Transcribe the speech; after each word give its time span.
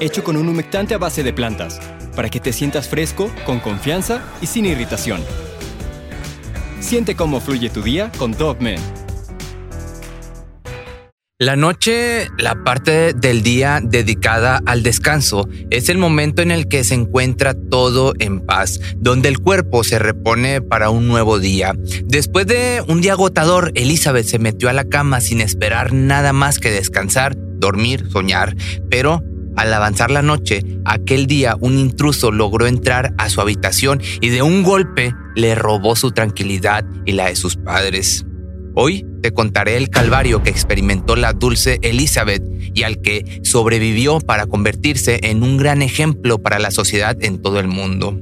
hecho 0.00 0.24
con 0.24 0.36
un 0.36 0.48
humectante 0.48 0.94
a 0.94 0.98
base 0.98 1.22
de 1.22 1.32
plantas, 1.32 1.80
para 2.14 2.28
que 2.28 2.40
te 2.40 2.52
sientas 2.52 2.88
fresco, 2.88 3.30
con 3.46 3.60
confianza 3.60 4.22
y 4.40 4.46
sin 4.46 4.66
irritación. 4.66 5.22
Siente 6.80 7.14
cómo 7.16 7.40
fluye 7.40 7.70
tu 7.70 7.82
día 7.82 8.10
con 8.18 8.32
Dogman. 8.32 8.78
La 11.40 11.54
noche, 11.54 12.26
la 12.36 12.64
parte 12.64 13.12
del 13.12 13.44
día 13.44 13.80
dedicada 13.80 14.60
al 14.66 14.82
descanso, 14.82 15.48
es 15.70 15.88
el 15.88 15.96
momento 15.96 16.42
en 16.42 16.50
el 16.50 16.66
que 16.66 16.82
se 16.82 16.94
encuentra 16.94 17.54
todo 17.54 18.12
en 18.18 18.40
paz, 18.40 18.80
donde 18.96 19.28
el 19.28 19.38
cuerpo 19.38 19.84
se 19.84 20.00
repone 20.00 20.60
para 20.60 20.90
un 20.90 21.06
nuevo 21.06 21.38
día. 21.38 21.74
Después 22.06 22.48
de 22.48 22.82
un 22.88 23.00
día 23.00 23.12
agotador, 23.12 23.70
Elizabeth 23.76 24.26
se 24.26 24.40
metió 24.40 24.68
a 24.68 24.72
la 24.72 24.88
cama 24.88 25.20
sin 25.20 25.40
esperar 25.40 25.92
nada 25.92 26.32
más 26.32 26.58
que 26.58 26.72
descansar, 26.72 27.36
dormir, 27.36 28.08
soñar, 28.10 28.56
pero 28.90 29.22
al 29.58 29.74
avanzar 29.74 30.12
la 30.12 30.22
noche, 30.22 30.62
aquel 30.84 31.26
día 31.26 31.56
un 31.58 31.78
intruso 31.78 32.30
logró 32.30 32.68
entrar 32.68 33.12
a 33.18 33.28
su 33.28 33.40
habitación 33.40 34.00
y 34.20 34.28
de 34.28 34.40
un 34.40 34.62
golpe 34.62 35.12
le 35.34 35.56
robó 35.56 35.96
su 35.96 36.12
tranquilidad 36.12 36.84
y 37.04 37.12
la 37.12 37.26
de 37.26 37.34
sus 37.34 37.56
padres. 37.56 38.24
Hoy 38.76 39.04
te 39.20 39.32
contaré 39.32 39.76
el 39.76 39.90
calvario 39.90 40.44
que 40.44 40.50
experimentó 40.50 41.16
la 41.16 41.32
dulce 41.32 41.80
Elizabeth 41.82 42.44
y 42.72 42.84
al 42.84 43.02
que 43.02 43.40
sobrevivió 43.42 44.20
para 44.20 44.46
convertirse 44.46 45.18
en 45.24 45.42
un 45.42 45.56
gran 45.56 45.82
ejemplo 45.82 46.38
para 46.38 46.60
la 46.60 46.70
sociedad 46.70 47.16
en 47.20 47.42
todo 47.42 47.58
el 47.58 47.66
mundo. 47.66 48.16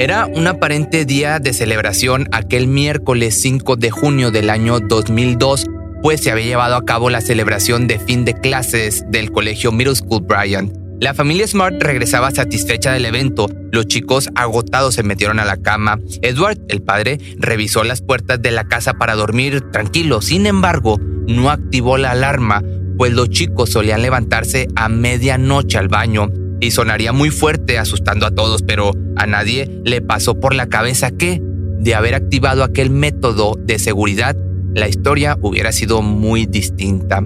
Era 0.00 0.26
un 0.26 0.46
aparente 0.46 1.04
día 1.04 1.40
de 1.40 1.52
celebración 1.52 2.28
aquel 2.30 2.68
miércoles 2.68 3.40
5 3.40 3.74
de 3.74 3.90
junio 3.90 4.30
del 4.30 4.48
año 4.48 4.78
2002, 4.78 5.66
pues 6.02 6.20
se 6.20 6.30
había 6.30 6.46
llevado 6.46 6.76
a 6.76 6.84
cabo 6.84 7.10
la 7.10 7.20
celebración 7.20 7.88
de 7.88 7.98
fin 7.98 8.24
de 8.24 8.34
clases 8.34 9.04
del 9.10 9.32
colegio 9.32 9.72
Middle 9.72 9.96
School 9.96 10.22
Bryant. 10.22 10.72
La 11.00 11.14
familia 11.14 11.48
Smart 11.48 11.82
regresaba 11.82 12.30
satisfecha 12.30 12.92
del 12.92 13.06
evento. 13.06 13.48
Los 13.72 13.88
chicos 13.88 14.28
agotados 14.36 14.94
se 14.94 15.02
metieron 15.02 15.40
a 15.40 15.44
la 15.44 15.56
cama. 15.56 15.98
Edward, 16.22 16.58
el 16.68 16.80
padre, 16.80 17.18
revisó 17.36 17.82
las 17.82 18.00
puertas 18.00 18.40
de 18.40 18.52
la 18.52 18.68
casa 18.68 18.94
para 18.94 19.16
dormir 19.16 19.62
tranquilo. 19.72 20.22
Sin 20.22 20.46
embargo, 20.46 20.98
no 21.26 21.50
activó 21.50 21.98
la 21.98 22.12
alarma, 22.12 22.62
pues 22.96 23.12
los 23.12 23.30
chicos 23.30 23.70
solían 23.70 24.02
levantarse 24.02 24.68
a 24.76 24.88
medianoche 24.88 25.76
al 25.76 25.88
baño 25.88 26.30
y 26.60 26.70
sonaría 26.70 27.12
muy 27.12 27.30
fuerte 27.30 27.78
asustando 27.78 28.26
a 28.26 28.30
todos, 28.30 28.62
pero 28.62 28.92
a 29.16 29.26
nadie 29.26 29.80
le 29.84 30.00
pasó 30.00 30.38
por 30.38 30.54
la 30.54 30.68
cabeza 30.68 31.10
que, 31.10 31.40
de 31.42 31.94
haber 31.94 32.14
activado 32.14 32.64
aquel 32.64 32.90
método 32.90 33.54
de 33.58 33.78
seguridad, 33.78 34.36
la 34.74 34.88
historia 34.88 35.38
hubiera 35.40 35.72
sido 35.72 36.02
muy 36.02 36.46
distinta. 36.46 37.22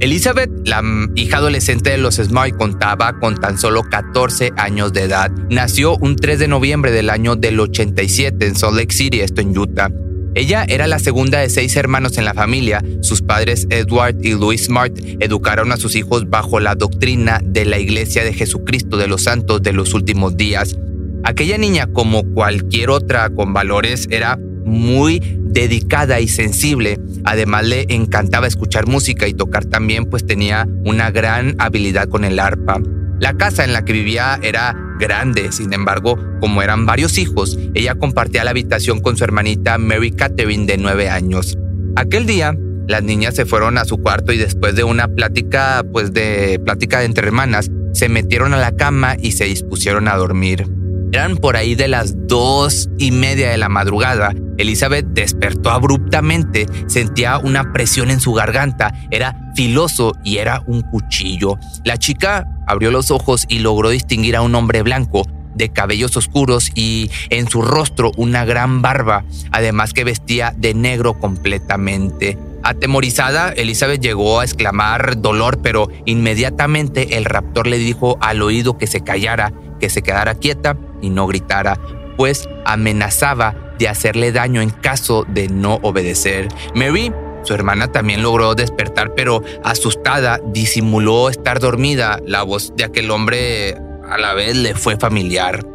Elizabeth, 0.00 0.50
la 0.66 0.82
hija 1.14 1.36
adolescente 1.36 1.90
de 1.90 1.98
los 1.98 2.16
Smart, 2.16 2.56
contaba 2.56 3.20
con 3.20 3.36
tan 3.36 3.56
solo 3.56 3.84
14 3.84 4.50
años 4.56 4.92
de 4.92 5.02
edad. 5.02 5.30
Nació 5.48 5.96
un 5.96 6.16
3 6.16 6.40
de 6.40 6.48
noviembre 6.48 6.90
del 6.90 7.08
año 7.08 7.36
del 7.36 7.60
87 7.60 8.44
en 8.44 8.56
Salt 8.56 8.76
Lake 8.76 8.92
City, 8.92 9.20
esto 9.20 9.40
en 9.42 9.56
Utah. 9.56 9.90
Ella 10.34 10.64
era 10.66 10.86
la 10.86 10.98
segunda 10.98 11.40
de 11.40 11.50
seis 11.50 11.76
hermanos 11.76 12.16
en 12.16 12.24
la 12.24 12.32
familia. 12.32 12.82
Sus 13.02 13.20
padres 13.20 13.66
Edward 13.68 14.16
y 14.22 14.30
Louis 14.30 14.64
Smart 14.64 14.92
educaron 15.20 15.72
a 15.72 15.76
sus 15.76 15.94
hijos 15.94 16.30
bajo 16.30 16.58
la 16.58 16.74
doctrina 16.74 17.40
de 17.44 17.66
la 17.66 17.78
Iglesia 17.78 18.24
de 18.24 18.32
Jesucristo 18.32 18.96
de 18.96 19.08
los 19.08 19.24
Santos 19.24 19.62
de 19.62 19.74
los 19.74 19.92
últimos 19.92 20.36
días. 20.36 20.76
Aquella 21.24 21.58
niña, 21.58 21.86
como 21.86 22.24
cualquier 22.32 22.90
otra 22.90 23.28
con 23.28 23.52
valores, 23.52 24.08
era 24.10 24.38
muy 24.64 25.20
dedicada 25.20 26.18
y 26.20 26.28
sensible. 26.28 26.98
Además 27.24 27.66
le 27.66 27.86
encantaba 27.90 28.46
escuchar 28.46 28.86
música 28.86 29.28
y 29.28 29.34
tocar 29.34 29.66
también, 29.66 30.06
pues 30.06 30.26
tenía 30.26 30.66
una 30.84 31.10
gran 31.10 31.56
habilidad 31.58 32.08
con 32.08 32.24
el 32.24 32.40
arpa. 32.40 32.80
La 33.22 33.34
casa 33.34 33.62
en 33.62 33.72
la 33.72 33.84
que 33.84 33.92
vivía 33.92 34.40
era 34.42 34.74
grande, 34.98 35.52
sin 35.52 35.72
embargo, 35.72 36.18
como 36.40 36.60
eran 36.60 36.86
varios 36.86 37.18
hijos, 37.18 37.56
ella 37.72 37.94
compartía 37.94 38.42
la 38.42 38.50
habitación 38.50 38.98
con 38.98 39.16
su 39.16 39.22
hermanita 39.22 39.78
Mary 39.78 40.10
Catherine 40.10 40.66
de 40.66 40.76
nueve 40.76 41.08
años. 41.08 41.56
Aquel 41.94 42.26
día, 42.26 42.52
las 42.88 43.04
niñas 43.04 43.36
se 43.36 43.46
fueron 43.46 43.78
a 43.78 43.84
su 43.84 43.98
cuarto 43.98 44.32
y 44.32 44.38
después 44.38 44.74
de 44.74 44.82
una 44.82 45.06
plática, 45.06 45.84
pues 45.92 46.12
de 46.12 46.60
plática 46.64 47.04
entre 47.04 47.28
hermanas, 47.28 47.70
se 47.92 48.08
metieron 48.08 48.54
a 48.54 48.58
la 48.58 48.72
cama 48.72 49.16
y 49.22 49.30
se 49.30 49.44
dispusieron 49.44 50.08
a 50.08 50.16
dormir. 50.16 50.66
Eran 51.12 51.36
por 51.36 51.54
ahí 51.56 51.76
de 51.76 51.86
las 51.86 52.26
dos 52.26 52.90
y 52.98 53.12
media 53.12 53.50
de 53.50 53.56
la 53.56 53.68
madrugada. 53.68 54.34
Elizabeth 54.58 55.06
despertó 55.06 55.70
abruptamente, 55.70 56.66
sentía 56.86 57.38
una 57.38 57.72
presión 57.72 58.10
en 58.10 58.20
su 58.20 58.32
garganta, 58.32 58.92
era 59.10 59.52
filoso 59.54 60.16
y 60.24 60.38
era 60.38 60.62
un 60.66 60.82
cuchillo. 60.82 61.58
La 61.84 61.96
chica 61.96 62.46
abrió 62.66 62.90
los 62.90 63.10
ojos 63.10 63.44
y 63.48 63.58
logró 63.60 63.90
distinguir 63.90 64.36
a 64.36 64.42
un 64.42 64.54
hombre 64.54 64.82
blanco 64.82 65.26
de 65.54 65.68
cabellos 65.68 66.16
oscuros 66.16 66.70
y 66.74 67.10
en 67.30 67.48
su 67.48 67.62
rostro 67.62 68.12
una 68.16 68.44
gran 68.44 68.82
barba, 68.82 69.24
además 69.50 69.92
que 69.92 70.04
vestía 70.04 70.54
de 70.56 70.74
negro 70.74 71.14
completamente. 71.14 72.38
Atemorizada, 72.62 73.50
Elizabeth 73.50 74.00
llegó 74.00 74.40
a 74.40 74.44
exclamar 74.44 75.20
dolor, 75.20 75.60
pero 75.62 75.88
inmediatamente 76.04 77.16
el 77.16 77.24
raptor 77.24 77.66
le 77.66 77.78
dijo 77.78 78.18
al 78.20 78.40
oído 78.40 78.78
que 78.78 78.86
se 78.86 79.00
callara, 79.02 79.52
que 79.80 79.90
se 79.90 80.02
quedara 80.02 80.36
quieta 80.36 80.76
y 81.00 81.10
no 81.10 81.26
gritara, 81.26 81.78
pues 82.16 82.48
amenazaba 82.64 83.71
de 83.82 83.88
hacerle 83.88 84.30
daño 84.30 84.62
en 84.62 84.70
caso 84.70 85.24
de 85.26 85.48
no 85.48 85.80
obedecer. 85.82 86.46
Mary 86.72 87.12
su 87.42 87.52
hermana 87.52 87.90
también 87.90 88.22
logró 88.22 88.54
despertar, 88.54 89.14
pero 89.16 89.42
asustada 89.64 90.38
disimuló 90.52 91.28
estar 91.28 91.58
dormida. 91.58 92.20
La 92.24 92.44
voz 92.44 92.72
de 92.76 92.84
aquel 92.84 93.10
hombre 93.10 93.76
a 94.08 94.18
la 94.18 94.34
vez 94.34 94.54
le 94.56 94.76
fue 94.76 94.96
familiar. 94.96 95.66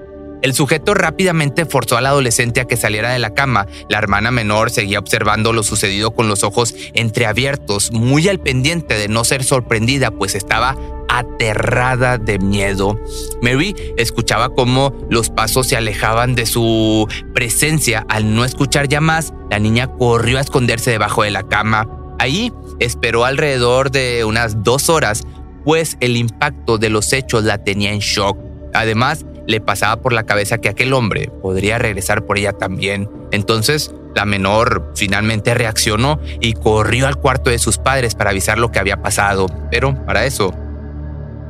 El 0.42 0.54
sujeto 0.54 0.94
rápidamente 0.94 1.66
forzó 1.66 1.98
al 1.98 2.06
adolescente 2.06 2.62
a 2.62 2.66
que 2.66 2.78
saliera 2.78 3.12
de 3.12 3.20
la 3.20 3.34
cama. 3.34 3.66
La 3.90 3.98
hermana 3.98 4.32
menor 4.32 4.70
seguía 4.70 5.00
observando 5.00 5.52
lo 5.52 5.64
sucedido 5.64 6.12
con 6.12 6.28
los 6.28 6.44
ojos 6.44 6.76
entreabiertos, 6.94 7.92
muy 7.92 8.28
al 8.28 8.40
pendiente 8.40 8.96
de 8.96 9.08
no 9.08 9.24
ser 9.24 9.44
sorprendida, 9.44 10.12
pues 10.12 10.36
estaba 10.36 10.78
aterrada 11.10 12.18
de 12.18 12.40
miedo. 12.40 13.00
Mary 13.42 13.76
escuchaba 13.98 14.50
cómo 14.50 14.94
los 15.10 15.30
pasos 15.30 15.68
se 15.68 15.78
alejaban 15.78 16.36
de 16.36 16.46
su 16.46 17.08
presencia. 17.34 18.06
Al 18.10 18.36
no 18.36 18.46
escuchar 18.46 18.88
ya 18.88 19.02
más, 19.02 19.34
la 19.50 19.60
niña 19.60 19.88
corrió 19.88 20.38
a 20.38 20.42
esconderse 20.42 20.92
debajo 20.92 21.24
de 21.24 21.32
la 21.32 21.44
cama. 21.44 21.88
Ahí 22.20 22.52
esperó 22.80 23.26
alrededor 23.26 23.92
de 23.92 24.26
unas 24.26 24.64
dos 24.64 24.90
horas, 24.90 25.24
pues 25.64 25.98
el 26.00 26.18
impacto 26.18 26.78
de 26.78 26.90
los 26.90 27.14
hechos 27.14 27.44
la 27.44 27.64
tenía 27.64 27.92
en 27.92 28.00
shock. 28.00 28.38
Además, 28.74 29.26
le 29.48 29.62
pasaba 29.62 30.02
por 30.02 30.14
la 30.14 30.26
cabeza 30.26 30.60
que 30.60 30.70
aquel 30.70 30.94
hombre 30.94 31.32
podría 31.42 31.80
regresar 31.80 32.26
por 32.26 32.38
ella 32.38 32.54
también. 32.54 33.10
Entonces, 33.32 33.92
la 34.16 34.26
menor 34.26 34.92
finalmente 34.96 35.54
reaccionó 35.54 36.20
y 36.42 36.54
corrió 36.54 37.08
al 37.08 37.18
cuarto 37.18 37.50
de 37.50 37.60
sus 37.60 37.78
padres 37.78 38.16
para 38.16 38.32
avisar 38.32 38.58
lo 38.58 38.72
que 38.72 38.80
había 38.80 39.02
pasado. 39.02 39.48
Pero 39.72 39.96
para 40.06 40.26
eso, 40.26 40.54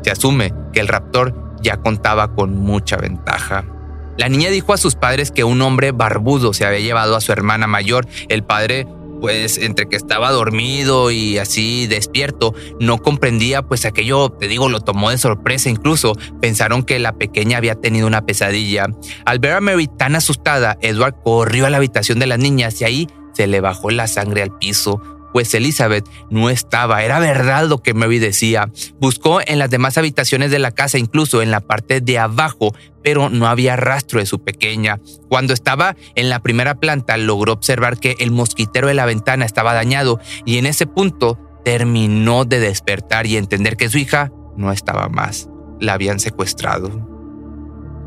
se 0.04 0.12
asume 0.12 0.54
que 0.74 0.80
el 0.80 0.88
raptor 0.88 1.58
ya 1.62 1.78
contaba 1.78 2.36
con 2.36 2.56
mucha 2.56 2.98
ventaja. 2.98 3.66
La 4.18 4.30
niña 4.30 4.50
dijo 4.50 4.74
a 4.74 4.78
sus 4.78 4.96
padres 4.96 5.32
que 5.32 5.44
un 5.44 5.62
hombre 5.62 5.92
barbudo 5.92 6.54
se 6.54 6.66
había 6.66 6.80
llevado 6.80 7.16
a 7.16 7.22
su 7.22 7.32
hermana 7.32 7.68
mayor. 7.68 8.08
El 8.30 8.44
padre 8.44 8.88
pues 9.20 9.58
entre 9.58 9.88
que 9.88 9.96
estaba 9.96 10.32
dormido 10.32 11.12
y 11.12 11.38
así 11.38 11.88
despierto, 11.88 12.54
no 12.80 12.98
comprendía, 12.98 13.62
pues 13.62 13.86
aquello, 13.86 14.30
te 14.30 14.48
digo, 14.48 14.70
lo 14.70 14.82
tomó 14.82 15.10
de 15.10 15.18
sorpresa 15.18 15.70
incluso. 15.70 16.14
Pensaron 16.42 16.84
que 16.84 17.00
la 17.00 17.14
pequeña 17.14 17.58
había 17.58 17.76
tenido 17.76 18.08
una 18.08 18.26
pesadilla. 18.26 18.88
Al 19.26 19.40
ver 19.40 19.54
a 19.54 19.62
Mary 19.62 19.88
tan 19.88 20.16
asustada, 20.16 20.78
Edward 20.82 21.16
corrió 21.24 21.66
a 21.66 21.70
la 21.70 21.78
habitación 21.78 22.20
de 22.20 22.28
las 22.28 22.40
niñas 22.40 22.82
y 22.82 22.86
ahí 22.86 23.08
se 23.34 23.48
le 23.48 23.62
bajó 23.62 23.92
la 23.92 24.08
sangre 24.08 24.42
al 24.42 24.58
piso 24.58 25.02
pues 25.34 25.54
Elizabeth 25.54 26.08
no 26.30 26.50
estaba. 26.50 27.04
Era 27.04 27.20
verdad 27.20 27.68
lo 27.68 27.82
que 27.82 27.94
Mary 27.94 28.20
decía. 28.20 28.70
Buscó 29.00 29.40
en 29.46 29.60
las 29.60 29.70
demás 29.70 29.98
habitaciones 29.98 30.52
de 30.52 30.60
la 30.60 30.72
casa, 30.72 30.98
incluso 30.98 31.42
en 31.42 31.52
la 31.52 31.60
parte 31.60 32.02
de 32.02 32.18
abajo, 32.18 32.74
pero 33.04 33.30
no 33.30 33.48
había 33.48 33.76
rastro 33.76 34.20
de 34.20 34.26
su 34.26 34.44
pequeña. 34.44 35.00
Cuando 35.30 35.54
estaba 35.54 35.96
en 36.16 36.30
la 36.30 36.40
primera 36.40 36.76
planta, 36.76 37.18
logró 37.18 37.54
observar 37.54 38.00
que 38.00 38.16
el 38.20 38.32
mosquitero 38.32 38.88
de 38.88 38.94
la 38.94 39.06
ventana 39.06 39.46
estaba 39.46 39.74
dañado 39.74 40.20
y 40.46 40.58
en 40.58 40.66
ese 40.66 40.88
punto 40.88 41.40
terminó 41.64 42.46
de 42.46 42.60
despertar 42.60 43.26
y 43.26 43.38
entender 43.38 43.78
que 43.78 43.90
su 43.90 43.98
hija 43.98 44.32
no 44.56 44.72
estaba 44.72 45.10
más. 45.10 45.50
La 45.80 45.94
habían 45.94 46.20
secuestrado. 46.20 47.18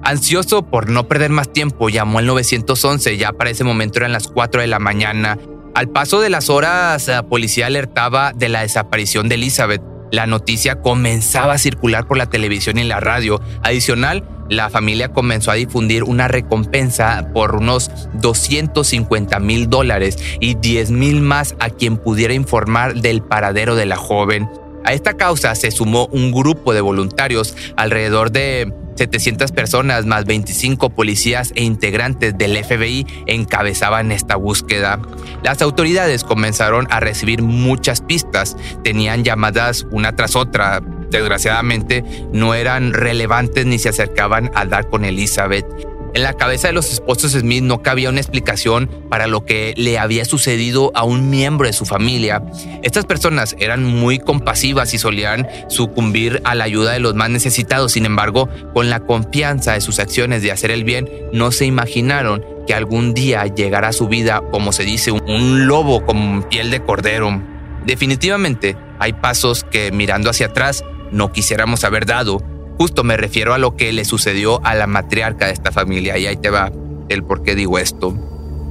Ansioso 0.03 0.63
por 0.63 0.89
no 0.89 1.07
perder 1.09 1.31
más 1.31 1.53
tiempo, 1.53 1.91
llamó 1.91 2.19
al 2.21 2.27
911, 2.27 3.19
ya 3.19 3.33
para 3.33 3.51
ese 3.51 3.65
momento 3.65 3.99
eran 3.99 4.13
las 4.13 4.29
4 4.29 4.63
de 4.63 4.67
la 4.67 4.79
mañana 4.79 5.39
al 5.81 5.89
paso 5.89 6.21
de 6.21 6.29
las 6.29 6.51
horas, 6.51 7.09
la 7.09 7.23
policía 7.23 7.65
alertaba 7.65 8.35
de 8.35 8.51
la 8.51 8.61
desaparición 8.61 9.31
de 9.31 9.37
Elizabeth. 9.37 9.81
La 10.13 10.27
noticia 10.27 10.83
comenzaba 10.83 11.55
a 11.55 11.59
circular 11.59 12.07
por 12.07 12.19
la 12.19 12.27
televisión 12.27 12.77
y 12.77 12.85
la 12.85 13.01
radio. 13.01 13.41
Adicional, 13.63 14.23
la 14.51 14.69
familia 14.69 15.09
comenzó 15.09 15.51
a 15.51 15.55
difundir 15.55 16.05
una 16.05 16.29
recompensa 16.29 17.31
por 17.33 17.57
unos 17.57 17.91
250 18.21 19.41
mil 19.41 19.71
dólares 19.71 20.19
y 20.39 20.57
10 20.57 20.91
mil 20.91 21.23
más 21.23 21.55
a 21.61 21.71
quien 21.71 21.97
pudiera 21.97 22.35
informar 22.35 22.97
del 22.97 23.23
paradero 23.23 23.75
de 23.75 23.87
la 23.87 23.97
joven. 23.97 24.51
A 24.85 24.93
esta 24.93 25.15
causa 25.15 25.55
se 25.55 25.71
sumó 25.71 26.07
un 26.07 26.33
grupo 26.33 26.73
de 26.73 26.81
voluntarios, 26.81 27.57
alrededor 27.77 28.31
de 28.31 28.73
700 28.97 29.53
personas 29.53 30.05
más 30.05 30.27
25 30.27 30.91
policías 30.91 31.53
e 31.55 31.65
integrantes 31.65 32.37
del 32.37 32.63
FBI 32.63 33.07
encabezaban 33.27 34.13
esta 34.13 34.37
búsqueda. 34.37 35.01
Las 35.43 35.63
autoridades 35.63 36.23
comenzaron 36.23 36.87
a 36.91 37.01
recibir 37.01 37.43
muchas 37.43 38.03
pistas, 38.03 38.57
tenían 38.85 39.25
llamadas 39.25 39.87
una 39.91 40.17
tras 40.17 40.37
otra, 40.37 40.83
desgraciadamente 41.11 42.05
no 42.33 42.55
eran 42.55 42.93
relevantes 42.93 43.65
ni 43.65 43.79
se 43.79 43.89
acercaban 43.89 44.51
a 44.55 44.67
dar 44.67 44.89
con 44.91 45.05
Elizabeth. 45.05 45.67
En 46.13 46.25
la 46.25 46.33
cabeza 46.33 46.67
de 46.67 46.75
los 46.75 46.93
esposos 46.93 47.33
Smith 47.33 47.63
no 47.63 47.83
cabía 47.83 48.09
una 48.09 48.21
explicación 48.21 48.91
para 49.09 49.29
lo 49.29 49.45
que 49.45 49.75
le 49.77 49.97
había 49.97 50.25
sucedido 50.25 50.91
a 50.95 51.05
un 51.05 51.31
miembro 51.31 51.69
de 51.69 51.73
su 51.73 51.87
familia. 51.87 52.43
Estas 52.83 53.05
personas 53.05 53.55
eran 53.61 53.85
muy 53.85 54.19
compasivas 54.19 54.93
y 54.93 54.99
solían 54.99 55.47
sucumbir 55.69 56.43
a 56.45 56.57
la 56.57 56.65
ayuda 56.65 56.93
de 56.93 56.99
los 56.99 57.15
más 57.15 57.31
necesitados. 57.31 57.93
Sin 57.93 58.07
embargo, 58.07 58.49
con 58.75 58.91
la 58.91 59.01
confianza 59.01 59.75
de 59.75 59.81
sus 59.81 60.01
acciones 60.01 60.43
de 60.43 60.51
hacer 60.51 60.73
el 60.73 60.83
bien, 60.83 61.09
no 61.33 61.53
se 61.53 61.67
imaginaron 61.67 62.45
que 62.67 62.75
algún 62.75 63.15
día 63.15 63.47
llegara 63.47 63.89
a 63.89 63.93
su 63.93 64.09
vida, 64.09 64.43
como 64.51 64.73
se 64.73 64.83
dice, 64.83 65.13
un 65.13 65.69
lobo 65.69 66.05
con 66.05 66.43
piel 66.45 66.73
de 66.73 66.83
cordero. 66.83 67.41
Definitivamente, 67.87 68.77
hay 68.99 69.13
pasos 69.13 69.63
que 69.63 69.93
mirando 69.93 70.29
hacia 70.29 70.47
atrás 70.47 70.85
no 71.13 71.33
quisiéramos 71.33 71.85
haber 71.85 72.05
dado 72.07 72.43
Justo 72.81 73.05
me 73.05 73.19
refiero 73.19 73.53
a 73.53 73.59
lo 73.59 73.77
que 73.77 73.93
le 73.93 74.07
sucedió 74.07 74.65
a 74.65 74.75
la 74.75 74.87
matriarca 74.87 75.45
de 75.45 75.53
esta 75.53 75.71
familia 75.71 76.17
y 76.17 76.25
ahí 76.25 76.39
te 76.39 76.49
va 76.49 76.73
el 77.11 77.23
por 77.23 77.43
qué 77.43 77.55
digo 77.55 77.79
esto. 77.79 78.17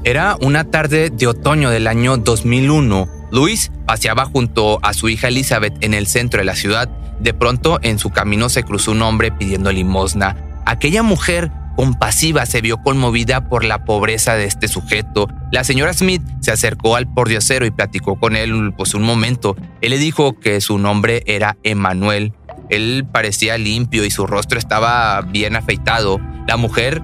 Era 0.04 0.36
una 0.42 0.64
tarde 0.64 1.12
de 1.12 1.28
otoño 1.28 1.70
del 1.70 1.86
año 1.86 2.18
2001. 2.18 3.08
Luis 3.32 3.72
paseaba 3.86 4.26
junto 4.26 4.80
a 4.82 4.96
su 4.96 5.10
hija 5.10 5.28
Elizabeth 5.28 5.76
en 5.82 5.94
el 5.94 6.08
centro 6.08 6.40
de 6.40 6.46
la 6.46 6.56
ciudad. 6.56 6.90
De 7.20 7.36
pronto 7.36 7.78
en 7.84 8.00
su 8.00 8.10
camino 8.10 8.50
se 8.50 8.64
cruzó 8.64 8.94
un 8.94 9.04
hombre 9.04 9.32
pidiendo 9.32 9.72
limosna. 9.72 10.36
Aquella 10.66 11.04
mujer 11.04 11.52
compasiva 11.76 12.48
se 12.48 12.62
vio 12.62 12.78
conmovida 12.78 13.48
por 13.48 13.64
la 13.64 13.86
pobreza 13.86 14.34
de 14.34 14.46
este 14.46 14.68
sujeto. 14.68 15.28
La 15.52 15.64
señora 15.64 15.94
Smith 15.94 16.24
se 16.42 16.50
acercó 16.52 16.96
al 16.96 17.14
pordiosero 17.14 17.64
y 17.68 17.70
platicó 17.70 18.20
con 18.20 18.36
él 18.36 18.74
pues 18.76 18.96
un 18.96 19.04
momento. 19.04 19.56
Él 19.82 19.92
le 19.92 20.00
dijo 20.00 20.40
que 20.40 20.62
su 20.62 20.80
nombre 20.80 21.22
era 21.28 21.58
Emanuel 21.62 22.34
él 22.70 23.06
parecía 23.12 23.58
limpio 23.58 24.06
y 24.06 24.12
su 24.12 24.28
rostro 24.28 24.60
estaba 24.60 25.22
bien 25.22 25.56
afeitado. 25.56 26.20
La 26.48 26.58
mujer 26.58 27.02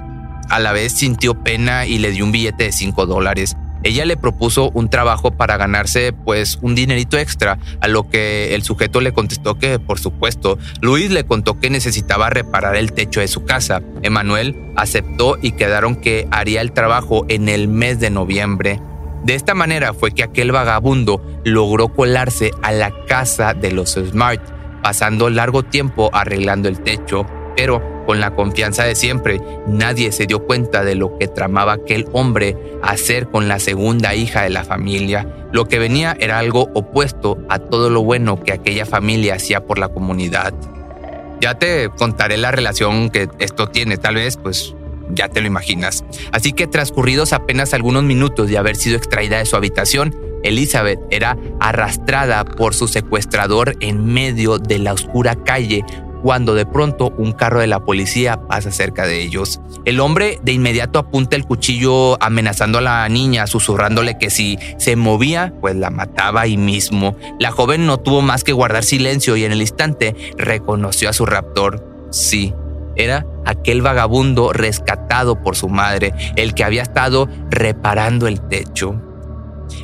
a 0.50 0.60
la 0.60 0.72
vez 0.72 0.94
sintió 0.94 1.44
pena 1.44 1.86
y 1.86 1.98
le 1.98 2.12
dio 2.12 2.24
un 2.24 2.32
billete 2.32 2.66
de 2.66 2.72
5 2.72 3.06
dólares. 3.06 3.56
Ella 3.84 4.04
le 4.06 4.18
propuso 4.18 4.72
un 4.72 4.90
trabajo 4.90 5.38
para 5.38 5.58
ganarse 5.58 6.12
pues 6.12 6.58
un 6.64 6.74
dinerito 6.74 7.20
extra, 7.20 7.60
a 7.82 7.88
lo 7.88 8.10
que 8.10 8.56
el 8.56 8.64
sujeto 8.64 9.00
le 9.00 9.14
contestó 9.14 9.60
que 9.60 9.78
por 9.78 10.00
supuesto. 10.00 10.58
Luis 10.82 11.12
le 11.12 11.26
contó 11.26 11.60
que 11.60 11.70
necesitaba 11.70 12.32
reparar 12.32 12.76
el 12.76 12.94
techo 12.94 13.20
de 13.20 13.28
su 13.28 13.46
casa. 13.46 13.84
Emanuel 14.02 14.72
aceptó 14.76 15.38
y 15.40 15.52
quedaron 15.52 15.96
que 15.96 16.28
haría 16.32 16.62
el 16.62 16.72
trabajo 16.72 17.26
en 17.30 17.48
el 17.48 17.68
mes 17.68 18.00
de 18.00 18.10
noviembre. 18.10 18.82
De 19.24 19.36
esta 19.36 19.54
manera 19.54 19.94
fue 19.94 20.12
que 20.12 20.24
aquel 20.24 20.52
vagabundo 20.52 21.22
logró 21.44 21.90
colarse 21.90 22.52
a 22.64 22.72
la 22.72 22.92
casa 23.06 23.54
de 23.54 23.72
los 23.72 23.94
Smart 23.94 24.55
pasando 24.86 25.32
largo 25.32 25.64
tiempo 25.64 26.12
arreglando 26.14 26.70
el 26.70 26.80
techo, 26.80 27.26
pero 27.58 27.82
con 28.06 28.20
la 28.20 28.36
confianza 28.36 28.84
de 28.84 28.94
siempre, 28.94 29.42
nadie 29.66 30.12
se 30.12 30.28
dio 30.28 30.46
cuenta 30.46 30.84
de 30.84 30.94
lo 30.94 31.18
que 31.18 31.28
tramaba 31.28 31.74
aquel 31.74 32.08
hombre 32.14 32.56
hacer 32.84 33.26
con 33.32 33.48
la 33.48 33.58
segunda 33.58 34.14
hija 34.14 34.44
de 34.44 34.52
la 34.52 34.64
familia. 34.64 35.48
Lo 35.52 35.66
que 35.66 35.80
venía 35.80 36.16
era 36.20 36.38
algo 36.38 36.70
opuesto 36.76 37.40
a 37.50 37.58
todo 37.58 37.90
lo 37.90 38.04
bueno 38.04 38.44
que 38.44 38.54
aquella 38.54 38.86
familia 38.86 39.34
hacía 39.34 39.66
por 39.66 39.80
la 39.80 39.90
comunidad. 39.90 40.54
Ya 41.42 41.58
te 41.58 41.90
contaré 41.90 42.38
la 42.38 42.52
relación 42.52 43.10
que 43.10 43.28
esto 43.40 43.70
tiene, 43.70 43.98
tal 43.98 44.14
vez 44.14 44.38
pues 44.38 44.76
ya 45.10 45.30
te 45.30 45.42
lo 45.42 45.48
imaginas. 45.48 46.04
Así 46.32 46.54
que 46.54 46.68
transcurridos 46.68 47.34
apenas 47.34 47.74
algunos 47.74 48.04
minutos 48.04 48.50
de 48.50 48.60
haber 48.60 48.76
sido 48.76 48.98
extraída 48.98 49.40
de 49.40 49.48
su 49.48 49.56
habitación, 49.56 50.16
Elizabeth 50.46 51.00
era 51.10 51.38
arrastrada 51.60 52.46
por 52.46 52.74
su 52.74 52.88
secuestrador 52.88 53.76
en 53.80 54.06
medio 54.06 54.60
de 54.60 54.80
la 54.80 54.94
oscura 54.94 55.36
calle 55.36 55.84
cuando 56.26 56.56
de 56.56 56.66
pronto 56.66 57.14
un 57.20 57.34
carro 57.34 57.60
de 57.60 57.68
la 57.68 57.86
policía 57.86 58.48
pasa 58.48 58.72
cerca 58.72 59.06
de 59.06 59.22
ellos. 59.22 59.62
El 59.86 60.00
hombre 60.00 60.40
de 60.42 60.54
inmediato 60.54 60.98
apunta 60.98 61.36
el 61.36 61.46
cuchillo 61.46 62.18
amenazando 62.20 62.80
a 62.80 62.82
la 62.82 63.08
niña, 63.10 63.46
susurrándole 63.46 64.18
que 64.18 64.32
si 64.32 64.58
se 64.80 64.96
movía, 64.96 65.54
pues 65.62 65.76
la 65.76 65.92
mataba 65.92 66.42
ahí 66.42 66.58
mismo. 66.58 67.16
La 67.40 67.52
joven 67.52 67.86
no 67.86 68.00
tuvo 68.00 68.24
más 68.24 68.44
que 68.44 68.54
guardar 68.54 68.84
silencio 68.84 69.36
y 69.36 69.46
en 69.46 69.52
el 69.52 69.62
instante 69.62 70.16
reconoció 70.36 71.10
a 71.10 71.14
su 71.14 71.28
raptor. 71.28 72.08
Sí, 72.10 72.56
era 72.96 73.28
aquel 73.46 73.84
vagabundo 73.84 74.52
rescatado 74.52 75.44
por 75.44 75.56
su 75.56 75.70
madre, 75.70 76.12
el 76.38 76.56
que 76.56 76.64
había 76.64 76.82
estado 76.82 77.30
reparando 77.52 78.28
el 78.28 78.42
techo. 78.42 79.00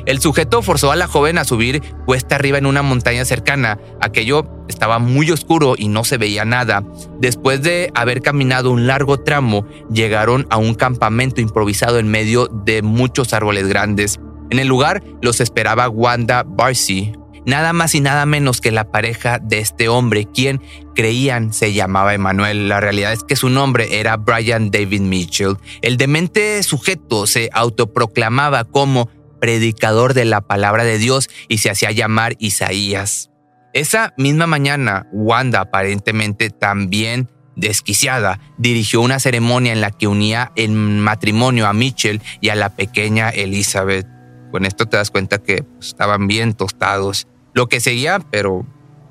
El 0.06 0.20
sujeto 0.20 0.62
forzó 0.62 0.90
a 0.92 0.96
la 0.96 1.06
joven 1.06 1.38
a 1.38 1.44
subir 1.44 1.82
cuesta 2.06 2.36
arriba 2.36 2.58
en 2.58 2.66
una 2.66 2.82
montaña 2.82 3.24
cercana. 3.24 3.78
Aquello 4.00 4.46
estaba 4.68 4.98
muy 4.98 5.30
oscuro 5.30 5.74
y 5.76 5.88
no 5.88 6.04
se 6.04 6.18
veía 6.18 6.44
nada. 6.44 6.82
Después 7.20 7.62
de 7.62 7.90
haber 7.94 8.22
caminado 8.22 8.70
un 8.70 8.86
largo 8.86 9.20
tramo, 9.20 9.66
llegaron 9.92 10.46
a 10.50 10.56
un 10.56 10.74
campamento 10.74 11.40
improvisado 11.40 11.98
en 11.98 12.08
medio 12.08 12.48
de 12.48 12.82
muchos 12.82 13.32
árboles 13.32 13.68
grandes. 13.68 14.20
En 14.50 14.58
el 14.58 14.68
lugar 14.68 15.02
los 15.22 15.40
esperaba 15.40 15.88
Wanda 15.88 16.44
Barcy, 16.46 17.12
nada 17.46 17.72
más 17.72 17.94
y 17.94 18.00
nada 18.00 18.26
menos 18.26 18.60
que 18.60 18.70
la 18.70 18.90
pareja 18.90 19.38
de 19.38 19.58
este 19.58 19.88
hombre, 19.88 20.26
quien 20.26 20.60
creían 20.94 21.52
se 21.52 21.72
llamaba 21.72 22.14
Emanuel. 22.14 22.68
La 22.68 22.80
realidad 22.80 23.12
es 23.12 23.24
que 23.24 23.36
su 23.36 23.48
nombre 23.48 23.98
era 23.98 24.16
Brian 24.16 24.70
David 24.70 25.00
Mitchell. 25.00 25.56
El 25.80 25.96
demente 25.96 26.62
sujeto 26.62 27.26
se 27.26 27.50
autoproclamaba 27.52 28.64
como 28.64 29.08
predicador 29.42 30.14
de 30.14 30.24
la 30.24 30.40
palabra 30.40 30.84
de 30.84 30.98
Dios 30.98 31.28
y 31.48 31.58
se 31.58 31.68
hacía 31.68 31.90
llamar 31.90 32.36
Isaías. 32.38 33.32
Esa 33.72 34.14
misma 34.16 34.46
mañana, 34.46 35.08
Wanda, 35.10 35.62
aparentemente 35.62 36.50
también 36.50 37.28
desquiciada, 37.56 38.38
dirigió 38.56 39.00
una 39.00 39.18
ceremonia 39.18 39.72
en 39.72 39.80
la 39.80 39.90
que 39.90 40.06
unía 40.06 40.52
en 40.54 41.00
matrimonio 41.00 41.66
a 41.66 41.72
Mitchell 41.72 42.22
y 42.40 42.50
a 42.50 42.54
la 42.54 42.76
pequeña 42.76 43.30
Elizabeth. 43.30 44.06
Con 44.52 44.64
esto 44.64 44.86
te 44.86 44.96
das 44.96 45.10
cuenta 45.10 45.38
que 45.38 45.64
pues, 45.64 45.88
estaban 45.88 46.28
bien 46.28 46.54
tostados. 46.54 47.26
Lo 47.52 47.66
que 47.66 47.80
seguía, 47.80 48.20
pero 48.30 48.64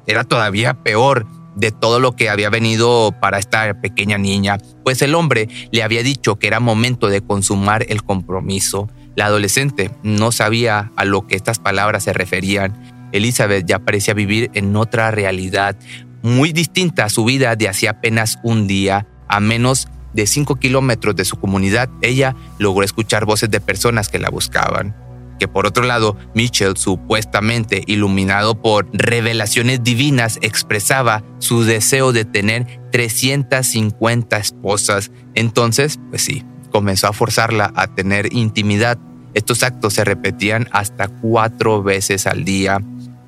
era 0.08 0.24
todavía 0.24 0.76
peor 0.76 1.28
de 1.58 1.72
todo 1.72 2.00
lo 2.00 2.16
que 2.16 2.30
había 2.30 2.50
venido 2.50 3.14
para 3.20 3.38
esta 3.38 3.82
pequeña 3.82 4.18
niña, 4.18 4.60
pues 4.86 5.02
el 5.02 5.14
hombre 5.14 5.50
le 5.72 5.84
había 5.84 6.04
dicho 6.04 6.38
que 6.38 6.48
era 6.48 6.62
momento 6.62 7.10
de 7.10 7.20
consumar 7.20 7.86
el 7.90 8.04
compromiso. 8.04 8.88
La 9.16 9.26
adolescente 9.26 9.92
no 10.04 10.32
sabía 10.32 10.92
a 10.96 11.06
lo 11.06 11.28
que 11.28 11.36
estas 11.36 11.60
palabras 11.60 12.04
se 12.04 12.14
referían. 12.14 13.10
Elizabeth 13.12 13.66
ya 13.66 13.80
parecía 13.80 14.14
vivir 14.14 14.52
en 14.54 14.76
otra 14.76 15.12
realidad, 15.12 15.76
muy 16.22 16.54
distinta 16.54 17.06
a 17.06 17.10
su 17.10 17.26
vida 17.26 17.56
de 17.56 17.68
hace 17.68 17.90
apenas 17.90 18.40
un 18.44 18.68
día, 18.68 19.08
a 19.28 19.40
menos 19.40 19.88
de 20.14 20.28
5 20.28 20.56
kilómetros 20.56 21.16
de 21.16 21.26
su 21.26 21.38
comunidad, 21.38 21.90
ella 22.02 22.36
logró 22.60 22.84
escuchar 22.84 23.26
voces 23.26 23.50
de 23.50 23.60
personas 23.62 24.10
que 24.10 24.20
la 24.20 24.30
buscaban 24.30 24.96
que 25.42 25.48
por 25.48 25.66
otro 25.66 25.84
lado 25.84 26.16
Mitchell, 26.36 26.78
supuestamente 26.78 27.82
iluminado 27.88 28.62
por 28.62 28.88
revelaciones 28.94 29.82
divinas, 29.82 30.38
expresaba 30.44 31.24
su 31.40 31.64
deseo 31.64 32.14
de 32.14 32.26
tener 32.26 32.68
350 32.92 34.38
esposas. 34.38 35.10
Entonces, 35.34 36.00
pues 36.12 36.22
sí, 36.22 36.46
comenzó 36.72 37.08
a 37.08 37.14
forzarla 37.14 37.72
a 37.76 37.88
tener 37.88 38.34
intimidad. 38.34 38.98
Estos 39.34 39.64
actos 39.64 39.94
se 39.94 40.04
repetían 40.04 40.68
hasta 40.72 41.08
cuatro 41.08 41.84
veces 41.84 42.26
al 42.26 42.44
día. 42.44 42.80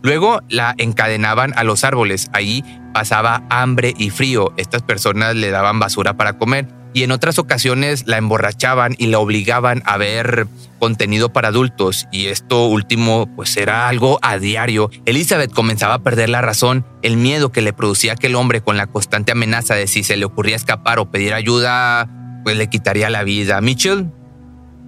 Luego 0.01 0.41
la 0.49 0.75
encadenaban 0.77 1.53
a 1.55 1.63
los 1.63 1.83
árboles. 1.83 2.29
Ahí 2.33 2.63
pasaba 2.93 3.43
hambre 3.49 3.93
y 3.97 4.09
frío. 4.09 4.53
Estas 4.57 4.81
personas 4.81 5.35
le 5.35 5.49
daban 5.49 5.79
basura 5.79 6.15
para 6.15 6.37
comer 6.37 6.67
y 6.93 7.03
en 7.03 7.11
otras 7.11 7.39
ocasiones 7.39 8.05
la 8.05 8.17
emborrachaban 8.17 8.95
y 8.97 9.07
la 9.07 9.19
obligaban 9.19 9.81
a 9.85 9.97
ver 9.97 10.47
contenido 10.79 11.31
para 11.31 11.47
adultos 11.47 12.07
y 12.11 12.27
esto 12.27 12.67
último 12.67 13.29
pues 13.35 13.55
era 13.57 13.87
algo 13.87 14.19
a 14.21 14.37
diario. 14.37 14.91
Elizabeth 15.05 15.53
comenzaba 15.53 15.95
a 15.95 16.03
perder 16.03 16.29
la 16.29 16.41
razón, 16.41 16.85
el 17.01 17.17
miedo 17.17 17.51
que 17.51 17.61
le 17.61 17.73
producía 17.73 18.13
aquel 18.13 18.35
hombre 18.35 18.61
con 18.61 18.77
la 18.77 18.87
constante 18.87 19.31
amenaza 19.31 19.75
de 19.75 19.87
si 19.87 20.03
se 20.03 20.17
le 20.17 20.25
ocurría 20.25 20.57
escapar 20.57 20.99
o 20.99 21.09
pedir 21.09 21.33
ayuda 21.33 22.09
pues 22.43 22.57
le 22.57 22.67
quitaría 22.67 23.09
la 23.09 23.23
vida. 23.23 23.61
Mitchell, 23.61 24.11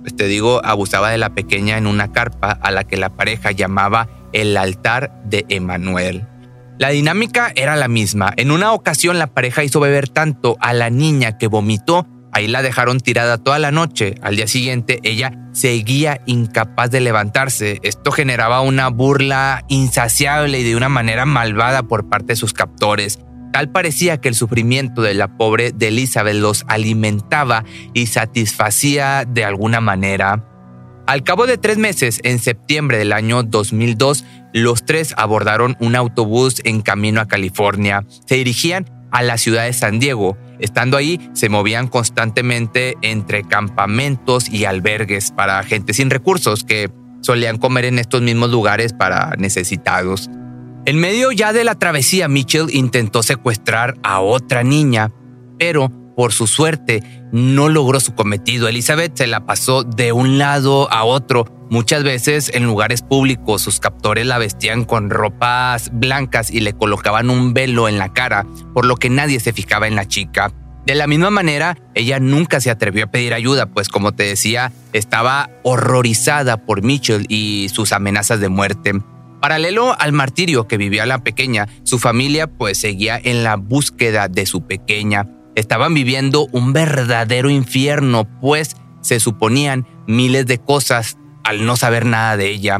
pues 0.01 0.15
te 0.15 0.27
digo, 0.27 0.61
abusaba 0.63 1.09
de 1.09 1.17
la 1.17 1.33
pequeña 1.33 1.77
en 1.77 1.87
una 1.87 2.11
carpa 2.11 2.51
a 2.51 2.71
la 2.71 2.83
que 2.83 2.97
la 2.97 3.09
pareja 3.09 3.51
llamaba 3.51 4.07
el 4.33 4.55
altar 4.57 5.11
de 5.25 5.45
Emanuel. 5.49 6.27
La 6.77 6.89
dinámica 6.89 7.53
era 7.55 7.75
la 7.77 7.87
misma. 7.87 8.33
En 8.35 8.51
una 8.51 8.73
ocasión 8.73 9.17
la 9.17 9.27
pareja 9.27 9.63
hizo 9.63 9.79
beber 9.79 10.09
tanto 10.09 10.57
a 10.59 10.73
la 10.73 10.89
niña 10.89 11.37
que 11.37 11.47
vomitó. 11.47 12.05
Ahí 12.33 12.47
la 12.47 12.61
dejaron 12.61 12.99
tirada 12.99 13.37
toda 13.37 13.59
la 13.59 13.71
noche. 13.71 14.15
Al 14.21 14.35
día 14.35 14.45
siguiente 14.45 14.99
ella 15.03 15.31
seguía 15.53 16.19
incapaz 16.25 16.91
de 16.91 16.99
levantarse. 16.99 17.79
Esto 17.81 18.11
generaba 18.11 18.59
una 18.59 18.89
burla 18.89 19.63
insaciable 19.69 20.59
y 20.59 20.63
de 20.63 20.75
una 20.75 20.89
manera 20.89 21.25
malvada 21.25 21.83
por 21.83 22.09
parte 22.09 22.33
de 22.33 22.35
sus 22.35 22.51
captores. 22.51 23.19
Tal 23.55 23.69
parecía 23.69 24.19
que 24.19 24.27
el 24.27 24.35
sufrimiento 24.35 25.01
de 25.01 25.13
la 25.13 25.29
pobre 25.37 25.71
de 25.71 25.87
Elizabeth 25.87 26.35
los 26.35 26.65
alimentaba 26.67 27.63
y 27.93 28.07
satisfacía 28.07 29.23
de 29.23 29.45
alguna 29.45 29.79
manera. 29.79 30.43
Al 31.07 31.23
cabo 31.23 31.47
de 31.47 31.57
tres 31.57 31.77
meses, 31.77 32.19
en 32.25 32.39
septiembre 32.39 32.97
del 32.97 33.13
año 33.13 33.43
2002, 33.43 34.25
los 34.51 34.83
tres 34.83 35.13
abordaron 35.15 35.77
un 35.79 35.95
autobús 35.95 36.59
en 36.65 36.81
camino 36.81 37.21
a 37.21 37.29
California. 37.29 38.03
Se 38.25 38.35
dirigían 38.35 38.89
a 39.09 39.23
la 39.23 39.37
ciudad 39.37 39.63
de 39.63 39.71
San 39.71 39.99
Diego. 39.99 40.37
Estando 40.59 40.97
ahí, 40.97 41.29
se 41.31 41.47
movían 41.47 41.87
constantemente 41.87 42.97
entre 43.03 43.45
campamentos 43.45 44.49
y 44.49 44.65
albergues 44.65 45.31
para 45.31 45.63
gente 45.63 45.93
sin 45.93 46.09
recursos 46.09 46.65
que 46.65 46.91
solían 47.21 47.57
comer 47.57 47.85
en 47.85 47.99
estos 47.99 48.21
mismos 48.21 48.49
lugares 48.49 48.91
para 48.91 49.31
necesitados. 49.37 50.29
En 50.85 50.99
medio 50.99 51.31
ya 51.31 51.51
de 51.51 51.63
la 51.63 51.73
travesía, 51.75 52.27
Mitchell 52.27 52.67
intentó 52.71 53.23
secuestrar 53.23 53.95
a 54.03 54.19
otra 54.19 54.63
niña, 54.63 55.11
pero 55.57 55.89
por 56.15 56.31
su 56.31 56.47
suerte, 56.47 57.03
no 57.31 57.69
logró 57.69 57.99
su 57.99 58.15
cometido. 58.15 58.67
Elizabeth 58.67 59.17
se 59.17 59.27
la 59.27 59.45
pasó 59.45 59.83
de 59.83 60.11
un 60.11 60.37
lado 60.37 60.91
a 60.91 61.03
otro. 61.03 61.45
Muchas 61.69 62.03
veces 62.03 62.51
en 62.53 62.65
lugares 62.65 63.01
públicos 63.01 63.63
sus 63.63 63.79
captores 63.79 64.25
la 64.25 64.37
vestían 64.37 64.85
con 64.85 65.09
ropas 65.09 65.89
blancas 65.91 66.51
y 66.51 66.61
le 66.61 66.73
colocaban 66.73 67.29
un 67.29 67.53
velo 67.53 67.89
en 67.89 67.97
la 67.97 68.13
cara, 68.13 68.45
por 68.73 68.85
lo 68.85 68.95
que 68.95 69.09
nadie 69.09 69.39
se 69.39 69.53
fijaba 69.53 69.87
en 69.87 69.95
la 69.95 70.07
chica. 70.07 70.53
De 70.85 70.93
la 70.93 71.07
misma 71.07 71.31
manera, 71.31 71.75
ella 71.95 72.19
nunca 72.19 72.61
se 72.61 72.69
atrevió 72.69 73.05
a 73.05 73.11
pedir 73.11 73.33
ayuda, 73.33 73.65
pues 73.65 73.89
como 73.89 74.11
te 74.11 74.23
decía, 74.23 74.71
estaba 74.93 75.49
horrorizada 75.63 76.57
por 76.57 76.83
Mitchell 76.83 77.25
y 77.27 77.69
sus 77.73 77.91
amenazas 77.91 78.39
de 78.39 78.49
muerte. 78.49 78.93
Paralelo 79.45 79.95
al 79.99 80.11
martirio 80.11 80.67
que 80.67 80.75
vivía 80.75 81.05
la 81.05 81.19
pequeña, 81.19 81.67
su 81.83 81.99
familia 81.99 82.47
pues 82.47 82.79
seguía 82.79 83.21
en 83.23 83.43
la 83.43 83.57
búsqueda 83.57 84.27
de 84.27 84.47
su 84.47 84.65
pequeña 84.65 85.27
estaban 85.53 85.93
viviendo 85.93 86.47
un 86.51 86.73
verdadero 86.73 87.51
infierno, 87.51 88.27
pues 88.41 88.75
se 89.01 89.19
suponían 89.19 89.85
miles 90.07 90.47
de 90.47 90.57
cosas 90.57 91.19
al 91.43 91.63
no 91.63 91.77
saber 91.77 92.07
nada 92.07 92.37
de 92.37 92.49
ella. 92.49 92.79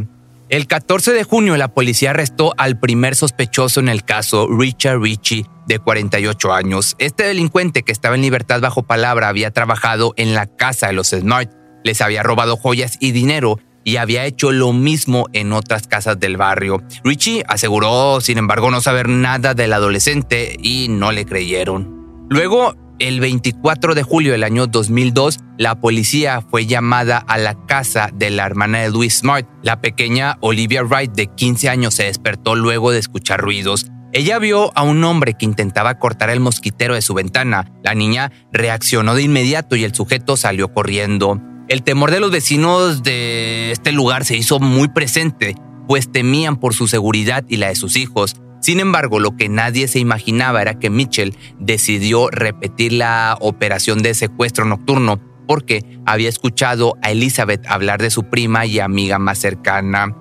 El 0.50 0.66
14 0.66 1.14
de 1.14 1.24
junio 1.24 1.56
la 1.56 1.68
policía 1.68 2.10
arrestó 2.10 2.56
al 2.58 2.80
primer 2.80 3.16
sospechoso 3.16 3.80
en 3.80 3.88
el 3.88 4.04
caso, 4.04 4.48
Richard 4.48 5.00
Ritchie, 5.00 5.46
de 5.68 5.78
48 5.78 6.52
años. 6.52 6.96
Este 6.98 7.26
delincuente 7.26 7.84
que 7.84 7.92
estaba 7.92 8.16
en 8.16 8.24
libertad 8.24 8.60
bajo 8.60 8.82
palabra 8.82 9.28
había 9.28 9.52
trabajado 9.52 10.16
en 10.18 10.34
la 10.34 10.48
casa 10.48 10.88
de 10.88 10.94
los 10.94 11.10
Smart, 11.10 11.52
les 11.84 12.02
había 12.02 12.24
robado 12.24 12.58
joyas 12.58 12.98
y 13.00 13.12
dinero 13.12 13.60
y 13.86 13.96
había 13.98 14.26
hecho 14.26 14.52
lo 14.52 14.74
mismo 14.74 15.28
en 15.32 15.54
otras 15.54 15.88
casas 15.88 16.20
del 16.20 16.36
barrio. 16.36 16.82
Richie 17.06 17.44
aseguró, 17.48 18.20
sin 18.20 18.38
embargo, 18.38 18.70
no 18.72 18.82
saber 18.82 19.08
nada 19.08 19.54
del 19.54 19.72
adolescente 19.72 20.58
y 20.62 20.88
no 20.90 21.14
le 21.14 21.26
creyeron. 21.26 22.26
Luego, 22.30 22.74
el 22.98 23.20
24 23.20 23.94
de 23.94 24.04
julio 24.04 24.32
del 24.32 24.44
año 24.44 24.68
2002, 24.68 25.40
la 25.58 25.80
policía 25.80 26.42
fue 26.42 26.66
llamada 26.66 27.20
a 27.20 27.38
la 27.38 27.54
casa 27.68 28.10
de 28.14 28.32
la 28.32 28.46
hermana 28.46 28.80
de 28.80 28.90
Louis 28.90 29.14
Smart. 29.14 29.48
La 29.62 29.82
pequeña 29.82 30.38
Olivia 30.42 30.84
Wright, 30.84 31.12
de 31.12 31.28
15 31.28 31.70
años, 31.70 31.94
se 31.94 32.06
despertó 32.06 32.56
luego 32.56 32.92
de 32.92 33.00
escuchar 33.00 33.40
ruidos. 33.40 33.92
Ella 34.14 34.40
vio 34.40 34.72
a 34.76 34.84
un 34.84 35.04
hombre 35.04 35.34
que 35.34 35.46
intentaba 35.46 36.00
cortar 36.00 36.30
el 36.30 36.40
mosquitero 36.40 36.96
de 36.96 37.02
su 37.02 37.14
ventana. 37.14 37.72
La 37.84 37.94
niña 37.94 38.32
reaccionó 38.52 39.14
de 39.14 39.24
inmediato 39.24 39.76
y 39.76 39.84
el 39.84 39.94
sujeto 39.94 40.38
salió 40.38 40.74
corriendo. 40.74 41.42
El 41.68 41.82
temor 41.82 42.12
de 42.12 42.20
los 42.20 42.30
vecinos 42.30 43.02
de 43.02 43.72
este 43.72 43.92
lugar 43.92 44.24
se 44.24 44.38
hizo 44.38 44.60
muy 44.60 44.88
presente, 44.88 45.56
pues 45.88 46.12
temían 46.12 46.58
por 46.58 46.76
su 46.76 46.88
seguridad 46.88 47.44
y 47.48 47.58
la 47.58 47.70
de 47.70 47.76
sus 47.76 47.96
hijos. 47.96 48.36
Sin 48.62 48.80
embargo, 48.80 49.20
lo 49.20 49.36
que 49.36 49.50
nadie 49.50 49.88
se 49.88 49.98
imaginaba 49.98 50.62
era 50.62 50.78
que 50.78 50.92
Mitchell 50.92 51.36
decidió 51.60 52.30
repetir 52.30 52.94
la 52.94 53.36
operación 53.42 54.04
de 54.04 54.14
secuestro 54.14 54.66
nocturno 54.66 55.20
porque 55.48 55.82
había 56.06 56.30
escuchado 56.30 56.98
a 57.02 57.12
Elizabeth 57.12 57.66
hablar 57.68 58.00
de 58.00 58.12
su 58.12 58.30
prima 58.30 58.68
y 58.68 58.80
amiga 58.80 59.18
más 59.18 59.40
cercana. 59.40 60.16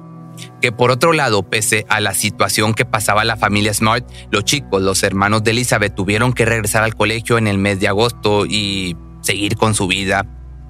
Que 0.62 0.72
por 0.72 0.90
otro 0.90 1.12
lado, 1.12 1.42
pese 1.42 1.84
a 1.90 2.00
la 2.00 2.14
situación 2.14 2.72
que 2.72 2.86
pasaba 2.86 3.22
la 3.24 3.36
familia 3.36 3.74
Smart, 3.74 4.10
los 4.30 4.44
chicos, 4.44 4.82
los 4.82 5.02
hermanos 5.02 5.44
de 5.44 5.50
Elizabeth, 5.50 5.94
tuvieron 5.94 6.32
que 6.32 6.46
regresar 6.46 6.82
al 6.84 6.94
colegio 6.94 7.36
en 7.36 7.48
el 7.48 7.58
mes 7.58 7.80
de 7.80 7.88
agosto 7.88 8.46
y 8.46 8.96
seguir 9.20 9.56
con 9.56 9.74
su 9.74 9.86
vida. 9.86 10.26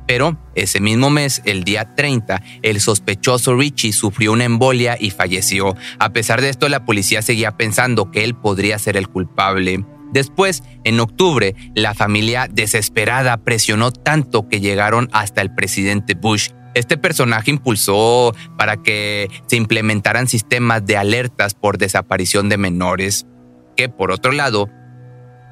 Pero 0.06 0.37
ese 0.54 0.80
mismo 0.80 1.11
mes, 1.11 1.42
el 1.44 1.64
día 1.64 1.94
30, 1.94 2.42
el 2.62 2.80
sospechoso 2.80 3.56
Richie 3.56 3.92
sufrió 3.92 4.32
una 4.32 4.44
embolia 4.44 4.96
y 5.00 5.11
falleció. 5.11 5.76
A 5.99 6.11
pesar 6.11 6.40
de 6.40 6.50
esto, 6.50 6.68
la 6.68 6.84
policía 6.84 7.23
seguía 7.23 7.56
pensando 7.56 8.11
que 8.11 8.25
él 8.25 8.34
podría 8.34 8.78
ser 8.78 8.96
el 8.96 9.08
culpable. 9.08 9.84
Después, 10.12 10.62
en 10.84 11.00
octubre, 11.00 11.56
la 11.75 11.94
familia 11.94 12.49
desesperada 12.50 13.38
presionó 13.38 13.90
tanto 13.90 14.49
que 14.49 14.61
llegaron 14.61 15.08
hasta 15.12 15.42
el 15.42 15.52
presidente 15.52 16.14
Bush. 16.14 16.50
Este 16.75 16.96
personaje 16.96 17.50
impulsó 17.50 18.34
para 18.56 18.76
que 18.76 19.28
se 19.46 19.56
implementaran 19.56 20.28
sistemas 20.28 20.84
de 20.87 20.96
alertas 20.96 21.54
por 21.54 21.78
desaparición 21.78 22.49
de 22.49 22.58
menores, 22.58 23.26
que 23.76 23.88
por 23.88 24.12
otro 24.12 24.32
lado 24.32 24.68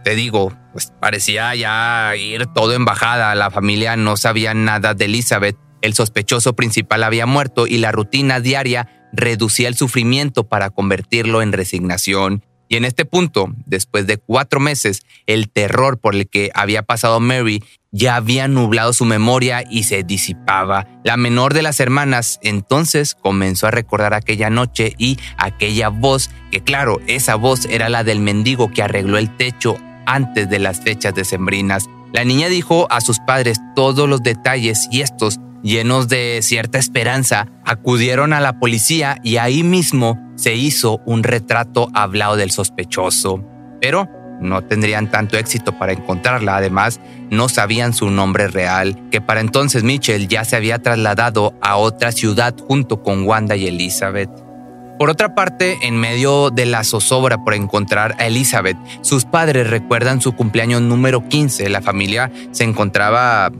te 0.02 0.14
digo, 0.14 0.52
pues 0.72 0.92
parecía 1.00 1.54
ya 1.54 2.14
ir 2.16 2.46
todo 2.46 2.74
en 2.74 2.84
bajada. 2.84 3.34
La 3.34 3.50
familia 3.50 3.96
no 3.96 4.16
sabía 4.16 4.54
nada 4.54 4.94
de 4.94 5.04
Elizabeth. 5.06 5.56
El 5.80 5.94
sospechoso 5.94 6.54
principal 6.54 7.04
había 7.04 7.26
muerto 7.26 7.66
y 7.66 7.78
la 7.78 7.92
rutina 7.92 8.40
diaria 8.40 9.08
reducía 9.12 9.68
el 9.68 9.74
sufrimiento 9.74 10.48
para 10.48 10.70
convertirlo 10.70 11.42
en 11.42 11.52
resignación. 11.52 12.44
Y 12.68 12.76
en 12.76 12.86
este 12.86 13.04
punto, 13.04 13.52
después 13.66 14.06
de 14.06 14.16
cuatro 14.16 14.58
meses, 14.58 15.02
el 15.26 15.50
terror 15.50 15.98
por 15.98 16.14
el 16.14 16.28
que 16.28 16.50
había 16.54 16.82
pasado 16.82 17.20
Mary 17.20 17.62
ya 17.90 18.16
había 18.16 18.48
nublado 18.48 18.94
su 18.94 19.04
memoria 19.04 19.62
y 19.68 19.82
se 19.82 20.02
disipaba. 20.04 20.86
La 21.04 21.18
menor 21.18 21.52
de 21.52 21.60
las 21.60 21.80
hermanas 21.80 22.40
entonces 22.42 23.14
comenzó 23.14 23.66
a 23.66 23.72
recordar 23.72 24.14
aquella 24.14 24.48
noche 24.48 24.94
y 24.96 25.18
aquella 25.36 25.88
voz, 25.88 26.30
que 26.50 26.62
claro, 26.62 27.00
esa 27.06 27.34
voz 27.34 27.66
era 27.66 27.90
la 27.90 28.04
del 28.04 28.20
mendigo 28.20 28.70
que 28.70 28.82
arregló 28.82 29.18
el 29.18 29.36
techo 29.36 29.76
antes 30.06 30.48
de 30.48 30.58
las 30.58 30.80
fechas 30.80 31.14
decembrinas. 31.14 31.88
La 32.12 32.24
niña 32.24 32.48
dijo 32.48 32.86
a 32.90 33.00
sus 33.00 33.18
padres 33.20 33.58
todos 33.74 34.08
los 34.08 34.22
detalles 34.22 34.88
y 34.90 35.00
estos 35.00 35.40
llenos 35.62 36.08
de 36.08 36.40
cierta 36.42 36.78
esperanza, 36.78 37.46
acudieron 37.64 38.32
a 38.32 38.40
la 38.40 38.58
policía 38.58 39.18
y 39.22 39.36
ahí 39.36 39.62
mismo 39.62 40.18
se 40.34 40.54
hizo 40.54 41.00
un 41.06 41.22
retrato 41.22 41.88
hablado 41.94 42.36
del 42.36 42.50
sospechoso. 42.50 43.44
Pero 43.80 44.08
no 44.42 44.62
tendrían 44.62 45.10
tanto 45.10 45.38
éxito 45.38 45.78
para 45.78 45.92
encontrarla. 45.92 46.56
Además, 46.56 47.00
no 47.30 47.48
sabían 47.48 47.94
su 47.94 48.10
nombre 48.10 48.48
real, 48.48 49.08
que 49.10 49.20
para 49.20 49.40
entonces 49.40 49.84
Mitchell 49.84 50.28
ya 50.28 50.44
se 50.44 50.56
había 50.56 50.80
trasladado 50.80 51.54
a 51.62 51.76
otra 51.76 52.12
ciudad 52.12 52.54
junto 52.58 53.02
con 53.02 53.24
Wanda 53.24 53.56
y 53.56 53.68
Elizabeth. 53.68 54.30
Por 55.02 55.10
otra 55.10 55.34
parte, 55.34 55.78
en 55.82 55.96
medio 55.96 56.50
de 56.50 56.64
la 56.64 56.84
zozobra 56.84 57.42
por 57.42 57.54
encontrar 57.54 58.14
a 58.20 58.28
Elizabeth, 58.28 58.76
sus 59.00 59.24
padres 59.24 59.68
recuerdan 59.68 60.20
su 60.20 60.30
cumpleaños 60.36 60.80
número 60.80 61.28
15. 61.28 61.68
La 61.70 61.82
familia 61.82 62.30
se 62.52 62.62
encontraba 62.62 63.50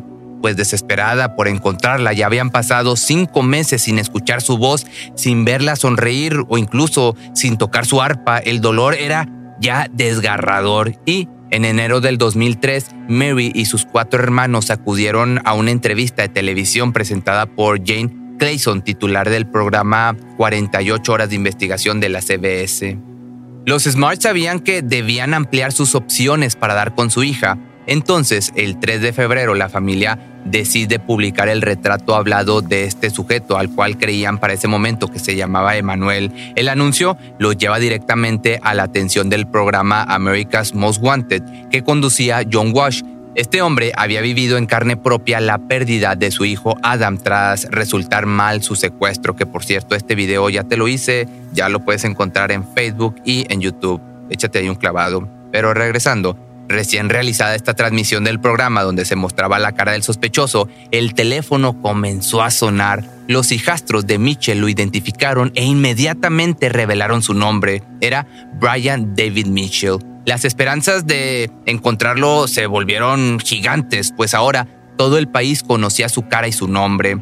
pues 0.41 0.57
desesperada 0.57 1.35
por 1.35 1.49
encontrarla. 1.49 2.13
Ya 2.13 2.27
habían 2.27 2.51
pasado 2.51 2.95
cinco 2.95 3.43
meses 3.43 3.83
sin 3.83 3.99
escuchar 3.99 4.41
su 4.41 4.57
voz, 4.57 4.87
sin 5.17 5.45
verla 5.45 5.75
sonreír 5.75 6.45
o 6.49 6.59
incluso 6.59 7.17
sin 7.35 7.59
tocar 7.59 7.87
su 7.87 8.01
arpa. 8.01 8.39
El 8.39 8.61
dolor 8.61 8.95
era 8.95 9.29
ya 9.59 9.89
desgarrador 9.93 10.95
y 11.07 11.29
en 11.51 11.65
enero 11.65 12.01
del 12.01 12.19
2003, 12.19 12.87
Mary 13.09 13.51
y 13.53 13.65
sus 13.65 13.85
cuatro 13.85 14.23
hermanos 14.23 14.71
acudieron 14.71 15.41
a 15.45 15.55
una 15.55 15.73
entrevista 15.73 16.23
de 16.23 16.29
televisión 16.29 16.93
presentada 16.93 17.47
por 17.47 17.85
Jane 17.85 18.22
Clayson, 18.43 18.83
titular 18.83 19.31
del 19.31 19.47
programa 19.47 20.17
48 20.37 21.13
horas 21.13 21.29
de 21.29 21.37
investigación 21.37 22.01
de 22.01 22.09
la 22.09 22.21
CBS. 22.21 22.99
Los 23.65 23.85
Smart 23.85 24.21
sabían 24.21 24.59
que 24.59 24.83
debían 24.83 25.33
ampliar 25.33 25.71
sus 25.71 25.95
opciones 25.95 26.57
para 26.57 26.75
dar 26.75 26.97
con 26.97 27.09
su 27.09 27.23
hija, 27.23 27.57
entonces, 27.87 28.53
el 28.55 28.79
3 28.79 29.01
de 29.01 29.13
febrero, 29.13 29.55
la 29.55 29.69
familia 29.69 30.19
decide 30.45 30.99
publicar 30.99 31.49
el 31.49 31.63
retrato 31.63 32.15
hablado 32.15 32.63
de 32.63 32.85
este 32.85 33.11
sujeto 33.11 33.59
al 33.59 33.71
cual 33.71 33.99
creían 33.99 34.39
para 34.39 34.53
ese 34.53 34.69
momento 34.69 35.09
que 35.09 35.19
se 35.19 35.35
llamaba 35.35 35.77
Emanuel. 35.77 36.33
El 36.57 36.69
anuncio 36.69 37.17
lo 37.39 37.53
lleva 37.53 37.79
directamente 37.79 38.61
a 38.63 38.75
la 38.75 38.85
atención 38.85 39.31
del 39.31 39.49
programa 39.49 40.03
America's 40.03 40.75
Most 40.75 41.03
Wanted 41.03 41.43
que 41.71 41.83
conducía 41.83 42.43
John 42.51 42.73
Walsh. 42.75 43.03
Este 43.35 43.62
hombre 43.62 43.93
había 43.97 44.21
vivido 44.21 44.59
en 44.59 44.67
carne 44.67 44.99
propia 44.99 45.41
la 45.41 45.57
pérdida 45.57 46.17
de 46.17 46.31
su 46.31 46.45
hijo 46.45 46.77
Adam 46.83 47.17
tras 47.17 47.67
resultar 47.71 48.27
mal 48.27 48.62
su 48.62 48.77
secuestro, 48.77 49.35
que 49.35 49.47
por 49.47 49.65
cierto 49.65 49.95
este 49.95 50.15
video 50.15 50.51
ya 50.51 50.65
te 50.65 50.77
lo 50.77 50.87
hice, 50.87 51.27
ya 51.53 51.71
lo 51.71 51.81
puedes 51.81 52.05
encontrar 52.05 52.53
en 52.53 52.62
Facebook 52.75 53.17
y 53.25 53.47
en 53.51 53.62
YouTube. 53.62 54.03
Échate 54.29 54.59
ahí 54.59 54.69
un 54.69 54.75
clavado. 54.75 55.27
Pero 55.51 55.73
regresando, 55.73 56.37
Recién 56.69 57.11
realizada 57.11 57.55
esta 57.55 57.75
transmisión 57.75 58.25
del 58.25 58.41
programa 58.41 58.83
donde 58.83 59.05
se 59.05 59.17
mostraba 59.17 59.59
la 59.59 59.73
cara 59.73 59.93
del 59.93 60.03
sospechoso, 60.03 60.69
el 60.91 61.12
teléfono 61.12 61.83
comenzó 61.83 62.41
a 62.43 62.51
sonar. 62.51 63.05
Los 63.29 63.53
hijastros 63.53 64.07
de 64.07 64.19
Mitchell 64.19 64.59
lo 64.59 64.71
identificaron 64.71 65.53
e 65.55 65.65
inmediatamente 65.65 66.71
revelaron 66.71 67.21
su 67.21 67.35
nombre. 67.35 67.83
Era 68.01 68.27
Brian 68.55 69.15
David 69.15 69.49
Mitchell. 69.49 69.99
Las 70.25 70.45
esperanzas 70.45 71.07
de 71.07 71.50
encontrarlo 71.67 72.47
se 72.47 72.67
volvieron 72.67 73.41
gigantes, 73.41 74.12
pues 74.17 74.35
ahora 74.35 74.69
todo 74.97 75.19
el 75.19 75.29
país 75.29 75.64
conocía 75.64 76.09
su 76.09 76.29
cara 76.29 76.47
y 76.47 76.52
su 76.52 76.69
nombre. 76.69 77.19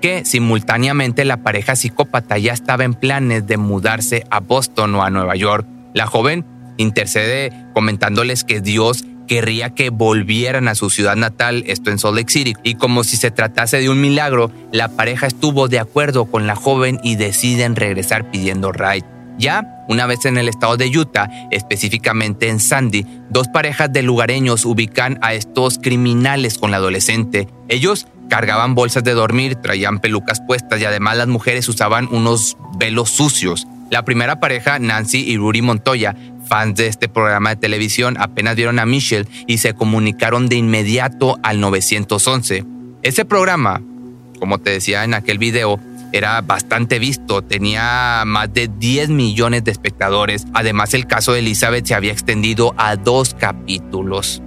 Que 0.00 0.24
simultáneamente 0.24 1.24
la 1.24 1.36
pareja 1.36 1.76
psicópata 1.76 2.38
ya 2.38 2.52
estaba 2.52 2.84
en 2.84 2.94
planes 2.94 3.46
de 3.46 3.56
mudarse 3.56 4.24
a 4.30 4.40
Boston 4.40 4.96
o 4.96 5.04
a 5.04 5.10
Nueva 5.10 5.36
York. 5.36 5.66
La 5.94 6.06
joven 6.06 6.44
intercede 6.76 7.52
comentándoles 7.72 8.42
que 8.42 8.60
Dios 8.60 9.04
querría 9.28 9.70
que 9.70 9.90
volvieran 9.90 10.66
a 10.66 10.74
su 10.74 10.90
ciudad 10.90 11.14
natal, 11.14 11.62
esto 11.68 11.92
en 11.92 12.00
Salt 12.00 12.16
Lake 12.16 12.32
City, 12.32 12.54
y 12.64 12.74
como 12.74 13.04
si 13.04 13.16
se 13.16 13.30
tratase 13.30 13.78
de 13.78 13.88
un 13.88 14.00
milagro, 14.00 14.50
la 14.72 14.88
pareja 14.88 15.28
estuvo 15.28 15.68
de 15.68 15.78
acuerdo 15.78 16.24
con 16.24 16.48
la 16.48 16.56
joven 16.56 16.98
y 17.04 17.14
deciden 17.14 17.76
regresar 17.76 18.28
pidiendo 18.32 18.72
ride. 18.72 19.19
Ya, 19.40 19.86
una 19.88 20.04
vez 20.04 20.26
en 20.26 20.36
el 20.36 20.50
estado 20.50 20.76
de 20.76 20.86
Utah, 20.86 21.30
específicamente 21.50 22.50
en 22.50 22.60
Sandy, 22.60 23.06
dos 23.30 23.48
parejas 23.48 23.90
de 23.90 24.02
lugareños 24.02 24.66
ubican 24.66 25.18
a 25.22 25.32
estos 25.32 25.78
criminales 25.78 26.58
con 26.58 26.70
la 26.70 26.76
adolescente. 26.76 27.48
Ellos 27.68 28.06
cargaban 28.28 28.74
bolsas 28.74 29.02
de 29.02 29.14
dormir, 29.14 29.54
traían 29.56 29.98
pelucas 29.98 30.42
puestas 30.42 30.78
y 30.78 30.84
además 30.84 31.16
las 31.16 31.28
mujeres 31.28 31.66
usaban 31.70 32.06
unos 32.12 32.58
velos 32.78 33.08
sucios. 33.08 33.66
La 33.88 34.04
primera 34.04 34.40
pareja, 34.40 34.78
Nancy 34.78 35.24
y 35.26 35.38
Rudy 35.38 35.62
Montoya, 35.62 36.14
fans 36.46 36.76
de 36.76 36.88
este 36.88 37.08
programa 37.08 37.48
de 37.48 37.56
televisión 37.56 38.18
apenas 38.20 38.56
vieron 38.56 38.78
a 38.78 38.84
Michelle 38.84 39.26
y 39.46 39.56
se 39.56 39.72
comunicaron 39.72 40.50
de 40.50 40.56
inmediato 40.56 41.38
al 41.42 41.60
911. 41.60 42.66
Ese 43.02 43.24
programa, 43.24 43.80
como 44.38 44.58
te 44.58 44.68
decía 44.68 45.02
en 45.04 45.14
aquel 45.14 45.38
video, 45.38 45.80
era 46.12 46.40
bastante 46.40 46.98
visto, 46.98 47.42
tenía 47.42 48.24
más 48.26 48.52
de 48.52 48.68
10 48.68 49.10
millones 49.10 49.64
de 49.64 49.70
espectadores. 49.70 50.46
Además, 50.54 50.94
el 50.94 51.06
caso 51.06 51.32
de 51.32 51.40
Elizabeth 51.40 51.86
se 51.86 51.94
había 51.94 52.12
extendido 52.12 52.74
a 52.76 52.96
dos 52.96 53.34
capítulos. 53.34 54.42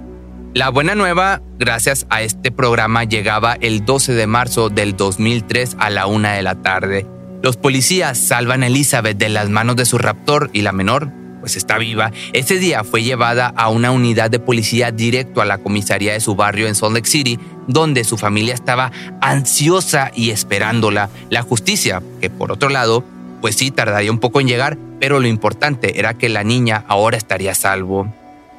La 0.54 0.68
buena 0.68 0.94
nueva, 0.94 1.42
gracias 1.58 2.06
a 2.10 2.22
este 2.22 2.52
programa, 2.52 3.04
llegaba 3.04 3.54
el 3.54 3.84
12 3.84 4.12
de 4.12 4.26
marzo 4.26 4.68
del 4.68 4.96
2003 4.96 5.76
a 5.80 5.90
la 5.90 6.06
una 6.06 6.32
de 6.32 6.42
la 6.42 6.62
tarde. 6.62 7.06
Los 7.42 7.56
policías 7.56 8.18
salvan 8.18 8.62
a 8.62 8.68
Elizabeth 8.68 9.18
de 9.18 9.28
las 9.28 9.50
manos 9.50 9.76
de 9.76 9.84
su 9.84 9.98
raptor 9.98 10.50
y 10.52 10.62
la 10.62 10.72
menor 10.72 11.23
pues 11.44 11.58
está 11.58 11.76
viva, 11.76 12.10
ese 12.32 12.58
día 12.58 12.84
fue 12.84 13.02
llevada 13.02 13.52
a 13.54 13.68
una 13.68 13.90
unidad 13.90 14.30
de 14.30 14.38
policía 14.38 14.92
directo 14.92 15.42
a 15.42 15.44
la 15.44 15.58
comisaría 15.58 16.14
de 16.14 16.20
su 16.20 16.36
barrio 16.36 16.68
en 16.68 16.74
Salt 16.74 16.94
Lake 16.94 17.06
City, 17.06 17.38
donde 17.68 18.02
su 18.04 18.16
familia 18.16 18.54
estaba 18.54 18.90
ansiosa 19.20 20.10
y 20.14 20.30
esperándola. 20.30 21.10
La 21.28 21.42
justicia, 21.42 22.02
que 22.22 22.30
por 22.30 22.50
otro 22.50 22.70
lado, 22.70 23.04
pues 23.42 23.56
sí 23.56 23.70
tardaría 23.70 24.10
un 24.10 24.20
poco 24.20 24.40
en 24.40 24.48
llegar, 24.48 24.78
pero 24.98 25.20
lo 25.20 25.26
importante 25.26 25.98
era 25.98 26.14
que 26.14 26.30
la 26.30 26.44
niña 26.44 26.82
ahora 26.88 27.18
estaría 27.18 27.50
a 27.50 27.54
salvo. 27.54 28.10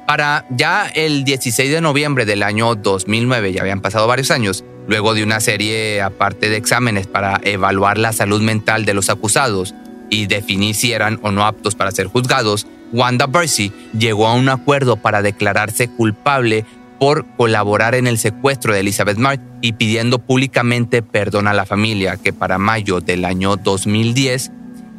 Para 0.06 0.46
ya 0.50 0.86
el 0.86 1.24
16 1.24 1.68
de 1.68 1.80
noviembre 1.80 2.24
del 2.24 2.44
año 2.44 2.76
2009, 2.76 3.52
ya 3.52 3.62
habían 3.62 3.80
pasado 3.80 4.06
varios 4.06 4.30
años, 4.30 4.62
luego 4.86 5.12
de 5.14 5.24
una 5.24 5.40
serie 5.40 6.02
aparte 6.02 6.50
de 6.50 6.56
exámenes 6.56 7.08
para 7.08 7.40
evaluar 7.42 7.98
la 7.98 8.12
salud 8.12 8.42
mental 8.42 8.84
de 8.84 8.94
los 8.94 9.10
acusados 9.10 9.74
y 10.08 10.26
definir 10.26 10.76
si 10.76 10.92
eran 10.92 11.18
o 11.22 11.32
no 11.32 11.44
aptos 11.44 11.74
para 11.74 11.90
ser 11.90 12.06
juzgados, 12.06 12.66
Wanda 12.92 13.26
Bercy 13.26 13.72
llegó 13.98 14.26
a 14.26 14.34
un 14.34 14.48
acuerdo 14.48 14.96
para 14.96 15.22
declararse 15.22 15.88
culpable 15.88 16.64
por 16.98 17.26
colaborar 17.36 17.94
en 17.94 18.06
el 18.06 18.18
secuestro 18.18 18.72
de 18.72 18.80
Elizabeth 18.80 19.18
Mark 19.18 19.40
y 19.60 19.72
pidiendo 19.72 20.18
públicamente 20.18 21.02
perdón 21.02 21.46
a 21.46 21.54
la 21.54 21.66
familia, 21.66 22.16
que 22.16 22.32
para 22.32 22.58
mayo 22.58 23.00
del 23.00 23.24
año 23.24 23.56
2010 23.56 24.52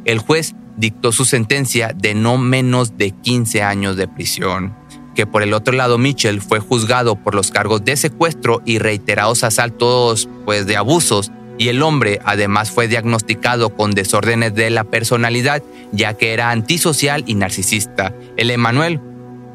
el 0.04 0.18
juez 0.18 0.54
dictó 0.76 1.12
su 1.12 1.24
sentencia 1.24 1.92
de 1.94 2.14
no 2.14 2.38
menos 2.38 2.96
de 2.96 3.10
15 3.10 3.62
años 3.62 3.96
de 3.96 4.06
prisión. 4.06 4.74
Que 5.14 5.26
por 5.26 5.42
el 5.42 5.52
otro 5.52 5.74
lado 5.74 5.98
Mitchell 5.98 6.40
fue 6.40 6.60
juzgado 6.60 7.16
por 7.16 7.34
los 7.34 7.50
cargos 7.50 7.84
de 7.84 7.96
secuestro 7.96 8.62
y 8.64 8.78
reiterados 8.78 9.42
asaltos 9.42 10.28
pues 10.44 10.66
de 10.66 10.76
abusos 10.76 11.32
y 11.58 11.68
el 11.68 11.82
hombre 11.82 12.20
además 12.24 12.70
fue 12.70 12.88
diagnosticado 12.88 13.70
con 13.70 13.90
desórdenes 13.90 14.54
de 14.54 14.70
la 14.70 14.84
personalidad 14.84 15.62
ya 15.92 16.14
que 16.14 16.32
era 16.32 16.50
antisocial 16.50 17.24
y 17.26 17.34
narcisista. 17.34 18.14
El 18.36 18.50
Emanuel 18.50 19.00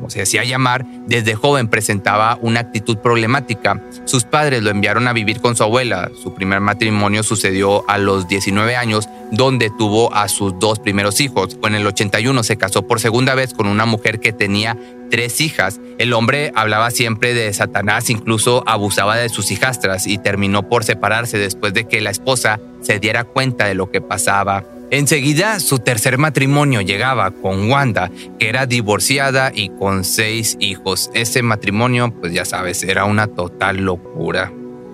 se 0.10 0.22
hacía 0.22 0.44
llamar, 0.44 0.86
desde 1.08 1.36
joven 1.36 1.68
presentaba 1.68 2.38
una 2.42 2.62
actitud 2.62 2.98
problemática. 2.98 3.82
Sus 4.06 4.24
padres 4.24 4.63
lo 4.63 4.70
enviaron 4.70 5.08
a 5.08 5.13
vivir 5.13 5.42
con 5.42 5.56
su 5.56 5.63
abuela. 5.63 6.12
Su 6.22 6.34
primer 6.34 6.60
matrimonio 6.60 7.24
sucedió 7.24 7.88
a 7.89 7.98
los 7.98 8.28
19 8.28 8.76
años, 8.76 9.08
donde 9.32 9.72
tuvo 9.78 10.13
a 10.13 10.28
sus 10.28 10.58
dos 10.60 10.80
primeros 10.80 11.20
hijos. 11.22 11.58
En 11.63 11.76
el 11.76 11.88
81 11.88 12.44
se 12.44 12.58
casó 12.58 12.88
por 12.88 13.00
segunda 13.00 13.36
vez 13.36 13.54
con 13.54 13.68
una 13.68 13.86
mujer 13.86 14.20
que 14.20 14.34
tenía 14.34 14.78
tres 15.10 15.42
hijas. 15.42 15.80
El 15.98 16.13
hombre 16.13 16.52
hablaba 16.56 16.92
siempre 16.92 17.34
de 17.34 17.54
Satanás, 17.54 18.10
incluso 18.10 18.63
abusaba 18.66 19.16
de 19.16 19.30
sus 19.30 19.52
hijastras 19.52 20.08
y 20.08 20.18
terminó 20.18 20.68
por 20.70 20.84
separarse 20.84 21.38
después 21.38 21.74
de 21.74 21.88
que 21.88 22.02
la 22.02 22.10
esposa 22.10 22.60
se 22.82 23.00
diera 23.00 23.24
cuenta 23.24 23.66
de 23.66 23.76
lo 23.76 23.92
que 23.92 24.02
pasaba. 24.02 24.63
Enseguida 24.94 25.60
su 25.60 25.80
tercer 25.80 26.20
matrimonio 26.20 26.82
llegaba 26.82 27.32
con 27.32 27.68
Wanda, 27.68 28.12
que 28.38 28.48
era 28.48 28.68
divorciada 28.68 29.52
y 29.52 29.70
con 29.70 30.04
seis 30.04 30.56
hijos. 30.60 31.10
Ese 31.16 31.42
matrimonio, 31.42 32.14
pues 32.22 32.32
ya 32.32 32.46
sabes, 32.46 32.84
era 32.84 33.06
una 33.06 33.26
total 33.26 33.78
locura. 33.78 34.54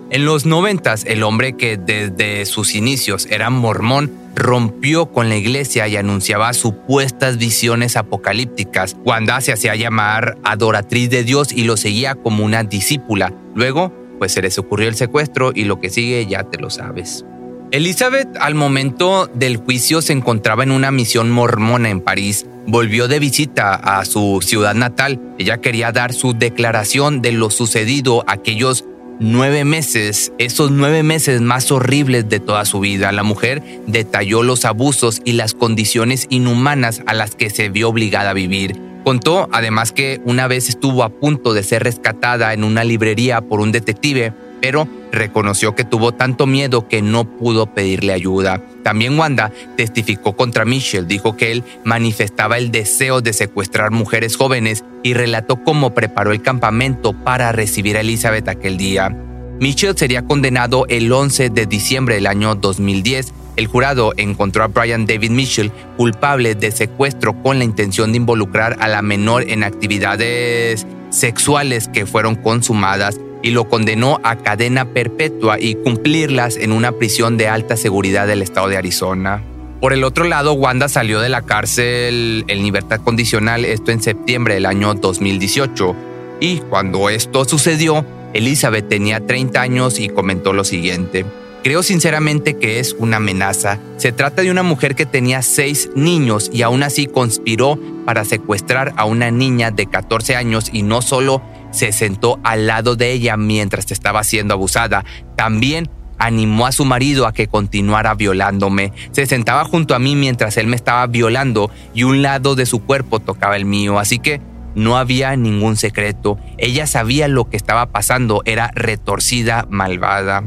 En 0.09 0.23
los 0.23 0.45
noventas, 0.45 1.03
el 1.03 1.21
hombre 1.21 1.57
que 1.57 1.75
desde 1.75 2.45
sus 2.45 2.75
inicios 2.75 3.27
era 3.29 3.49
mormón 3.49 4.09
rompió 4.35 5.07
con 5.07 5.27
la 5.27 5.35
iglesia 5.35 5.85
y 5.89 5.97
anunciaba 5.97 6.53
supuestas 6.53 7.37
visiones 7.37 7.97
apocalípticas. 7.97 8.95
Wanda 9.03 9.41
se 9.41 9.51
hacía 9.51 9.75
llamar 9.75 10.37
adoratriz 10.45 11.09
de 11.09 11.25
Dios 11.25 11.51
y 11.51 11.65
lo 11.65 11.75
seguía 11.75 12.15
como 12.15 12.45
una 12.45 12.63
discípula. 12.63 13.33
Luego, 13.53 13.91
pues 14.17 14.31
se 14.31 14.41
les 14.41 14.57
ocurrió 14.59 14.87
el 14.87 14.95
secuestro 14.95 15.51
y 15.53 15.65
lo 15.65 15.81
que 15.81 15.89
sigue 15.89 16.25
ya 16.25 16.45
te 16.45 16.57
lo 16.57 16.69
sabes. 16.69 17.25
Elizabeth 17.71 18.35
al 18.39 18.55
momento 18.55 19.29
del 19.35 19.57
juicio 19.57 20.01
se 20.01 20.13
encontraba 20.13 20.63
en 20.63 20.71
una 20.71 20.89
misión 20.89 21.29
mormona 21.29 21.91
en 21.91 22.01
París. 22.01 22.47
Volvió 22.65 23.07
de 23.07 23.19
visita 23.19 23.75
a 23.75 24.03
su 24.05 24.39
ciudad 24.41 24.73
natal. 24.73 25.21
Ella 25.37 25.59
quería 25.59 25.91
dar 25.91 26.11
su 26.13 26.33
declaración 26.33 27.21
de 27.21 27.31
lo 27.31 27.51
sucedido 27.51 28.23
aquellos 28.25 28.85
nueve 29.19 29.65
meses, 29.65 30.33
esos 30.39 30.71
nueve 30.71 31.03
meses 31.03 31.41
más 31.41 31.71
horribles 31.71 32.27
de 32.27 32.39
toda 32.39 32.65
su 32.65 32.79
vida. 32.79 33.11
La 33.11 33.21
mujer 33.21 33.61
detalló 33.85 34.41
los 34.41 34.65
abusos 34.65 35.21
y 35.23 35.33
las 35.33 35.53
condiciones 35.53 36.25
inhumanas 36.31 37.03
a 37.05 37.13
las 37.13 37.35
que 37.35 37.51
se 37.51 37.69
vio 37.69 37.89
obligada 37.89 38.31
a 38.31 38.33
vivir. 38.33 38.81
Contó 39.03 39.47
además 39.51 39.91
que 39.91 40.21
una 40.25 40.47
vez 40.47 40.69
estuvo 40.69 41.03
a 41.03 41.09
punto 41.09 41.53
de 41.53 41.61
ser 41.61 41.83
rescatada 41.83 42.51
en 42.53 42.63
una 42.63 42.83
librería 42.83 43.41
por 43.41 43.59
un 43.59 43.71
detective, 43.71 44.33
pero 44.61 44.87
reconoció 45.11 45.75
que 45.75 45.83
tuvo 45.83 46.13
tanto 46.13 46.47
miedo 46.47 46.87
que 46.87 47.01
no 47.01 47.25
pudo 47.25 47.73
pedirle 47.73 48.13
ayuda. 48.13 48.61
También 48.83 49.17
Wanda 49.17 49.51
testificó 49.75 50.35
contra 50.35 50.65
Mitchell, 50.65 51.07
dijo 51.07 51.35
que 51.35 51.51
él 51.51 51.63
manifestaba 51.83 52.57
el 52.57 52.71
deseo 52.71 53.21
de 53.21 53.33
secuestrar 53.33 53.91
mujeres 53.91 54.35
jóvenes 54.35 54.83
y 55.03 55.13
relató 55.13 55.63
cómo 55.63 55.93
preparó 55.93 56.31
el 56.31 56.41
campamento 56.41 57.13
para 57.13 57.51
recibir 57.51 57.97
a 57.97 58.01
Elizabeth 58.01 58.47
aquel 58.47 58.77
día. 58.77 59.15
Mitchell 59.59 59.97
sería 59.97 60.21
condenado 60.21 60.85
el 60.87 61.11
11 61.11 61.49
de 61.49 61.65
diciembre 61.65 62.15
del 62.15 62.27
año 62.27 62.55
2010. 62.55 63.33
El 63.57 63.67
jurado 63.67 64.13
encontró 64.15 64.63
a 64.63 64.67
Brian 64.67 65.05
David 65.05 65.31
Mitchell 65.31 65.71
culpable 65.97 66.55
de 66.55 66.71
secuestro 66.71 67.41
con 67.41 67.57
la 67.57 67.65
intención 67.65 68.11
de 68.11 68.17
involucrar 68.17 68.77
a 68.79 68.87
la 68.87 69.01
menor 69.01 69.43
en 69.49 69.63
actividades 69.63 70.87
sexuales 71.09 71.89
que 71.89 72.05
fueron 72.05 72.35
consumadas 72.35 73.19
y 73.41 73.51
lo 73.51 73.69
condenó 73.69 74.19
a 74.23 74.37
cadena 74.37 74.85
perpetua 74.85 75.59
y 75.59 75.75
cumplirlas 75.75 76.57
en 76.57 76.71
una 76.71 76.91
prisión 76.91 77.37
de 77.37 77.47
alta 77.47 77.77
seguridad 77.77 78.27
del 78.27 78.41
estado 78.41 78.67
de 78.67 78.77
Arizona. 78.77 79.43
Por 79.79 79.93
el 79.93 80.03
otro 80.03 80.25
lado, 80.25 80.53
Wanda 80.53 80.89
salió 80.89 81.21
de 81.21 81.29
la 81.29 81.43
cárcel 81.43 82.43
en 82.47 82.63
libertad 82.63 82.99
condicional, 83.01 83.63
esto 83.63 83.91
en 83.91 84.01
septiembre 84.01 84.55
del 84.55 84.65
año 84.65 84.93
2018. 84.93 85.95
Y 86.41 86.57
cuando 86.57 87.09
esto 87.09 87.45
sucedió, 87.45 88.05
Elizabeth 88.33 88.89
tenía 88.89 89.25
30 89.25 89.61
años 89.61 89.99
y 89.99 90.09
comentó 90.09 90.51
lo 90.51 90.65
siguiente. 90.65 91.25
Creo 91.63 91.83
sinceramente 91.83 92.55
que 92.57 92.79
es 92.79 92.93
una 92.97 93.17
amenaza. 93.17 93.79
Se 93.97 94.13
trata 94.13 94.41
de 94.41 94.51
una 94.51 94.63
mujer 94.63 94.95
que 94.95 95.05
tenía 95.05 95.41
seis 95.41 95.89
niños 95.93 96.49
y 96.53 96.61
aún 96.61 96.83
así 96.83 97.05
conspiró 97.07 97.77
para 98.05 98.23
secuestrar 98.23 98.93
a 98.95 99.03
una 99.05 99.29
niña 99.29 99.69
de 99.71 99.85
14 99.85 100.37
años 100.37 100.69
y 100.71 100.83
no 100.83 101.01
solo 101.01 101.41
se 101.71 101.91
sentó 101.91 102.39
al 102.43 102.67
lado 102.67 102.95
de 102.95 103.11
ella 103.11 103.37
mientras 103.37 103.91
estaba 103.91 104.23
siendo 104.23 104.53
abusada. 104.53 105.05
También 105.35 105.89
animó 106.17 106.67
a 106.67 106.71
su 106.71 106.85
marido 106.85 107.25
a 107.25 107.33
que 107.33 107.47
continuara 107.47 108.13
violándome. 108.13 108.93
Se 109.11 109.25
sentaba 109.25 109.63
junto 109.63 109.95
a 109.95 109.99
mí 109.99 110.15
mientras 110.15 110.57
él 110.57 110.67
me 110.67 110.75
estaba 110.75 111.07
violando 111.07 111.71
y 111.93 112.03
un 112.03 112.21
lado 112.21 112.55
de 112.55 112.65
su 112.65 112.83
cuerpo 112.83 113.19
tocaba 113.19 113.55
el 113.55 113.65
mío. 113.65 113.99
Así 113.99 114.19
que 114.19 114.41
no 114.75 114.97
había 114.97 115.35
ningún 115.35 115.77
secreto. 115.77 116.37
Ella 116.57 116.85
sabía 116.85 117.27
lo 117.27 117.49
que 117.49 117.57
estaba 117.57 117.87
pasando. 117.87 118.41
Era 118.45 118.71
retorcida, 118.75 119.65
malvada. 119.69 120.43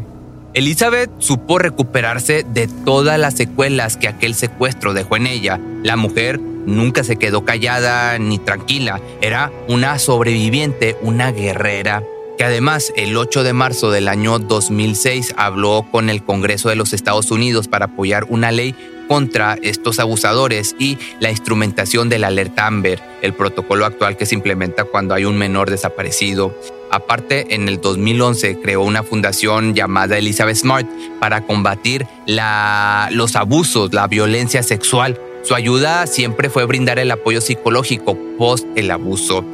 Elizabeth 0.55 1.11
supo 1.19 1.59
recuperarse 1.59 2.45
de 2.45 2.69
todas 2.69 3.19
las 3.19 3.35
secuelas 3.35 3.97
que 3.97 4.09
aquel 4.09 4.35
secuestro 4.35 4.93
dejó 4.93 5.17
en 5.17 5.27
ella. 5.27 5.59
La 5.83 5.97
mujer 5.97 6.41
nunca 6.41 7.05
se 7.05 7.17
quedó 7.17 7.45
callada 7.45 8.19
ni 8.19 8.39
tranquila, 8.39 9.01
era 9.21 9.51
una 9.69 9.99
sobreviviente, 9.99 10.97
una 11.03 11.33
guerrera 11.33 12.03
que 12.37 12.45
además 12.45 12.93
el 12.97 13.17
8 13.17 13.43
de 13.43 13.53
marzo 13.53 13.91
del 13.91 14.09
año 14.09 14.39
2006 14.39 15.35
habló 15.37 15.87
con 15.91 16.09
el 16.09 16.23
Congreso 16.25 16.69
de 16.71 16.77
los 16.77 16.93
Estados 16.93 17.31
Unidos 17.31 17.69
para 17.69 17.87
apoyar 17.87 18.25
una 18.29 18.51
ley 18.53 18.75
contra 19.13 19.59
estos 19.61 19.99
abusadores 19.99 20.75
y 20.79 20.97
la 21.21 21.29
instrumentación 21.29 22.09
del 22.09 22.25
alerta 22.25 22.67
Amber, 22.67 22.99
el 23.21 23.35
protocolo 23.35 23.85
actual 23.85 24.17
que 24.17 24.25
se 24.25 24.35
implementa 24.35 24.85
cuando 24.85 25.13
hay 25.13 25.27
un 25.27 25.37
menor 25.37 25.69
desaparecido. 25.69 26.57
Aparte, 26.91 27.55
en 27.55 27.69
el 27.69 27.79
2011 27.83 28.61
creó 28.63 28.81
una 28.81 29.03
fundación 29.03 29.75
llamada 29.75 30.17
Elizabeth 30.17 30.57
Smart 30.57 30.89
para 31.21 31.43
combatir 31.43 32.07
los 32.27 33.37
abusos, 33.37 33.93
la 33.93 34.07
violencia 34.07 34.63
sexual. 34.63 35.21
Su 35.43 35.55
ayuda 35.55 36.07
siempre 36.07 36.49
fue 36.49 36.65
brindar 36.65 36.99
el 36.99 37.11
apoyo 37.11 37.43
psicológico 37.43 38.17
post 38.39 38.67
el 38.77 38.91
abuso 38.91 39.45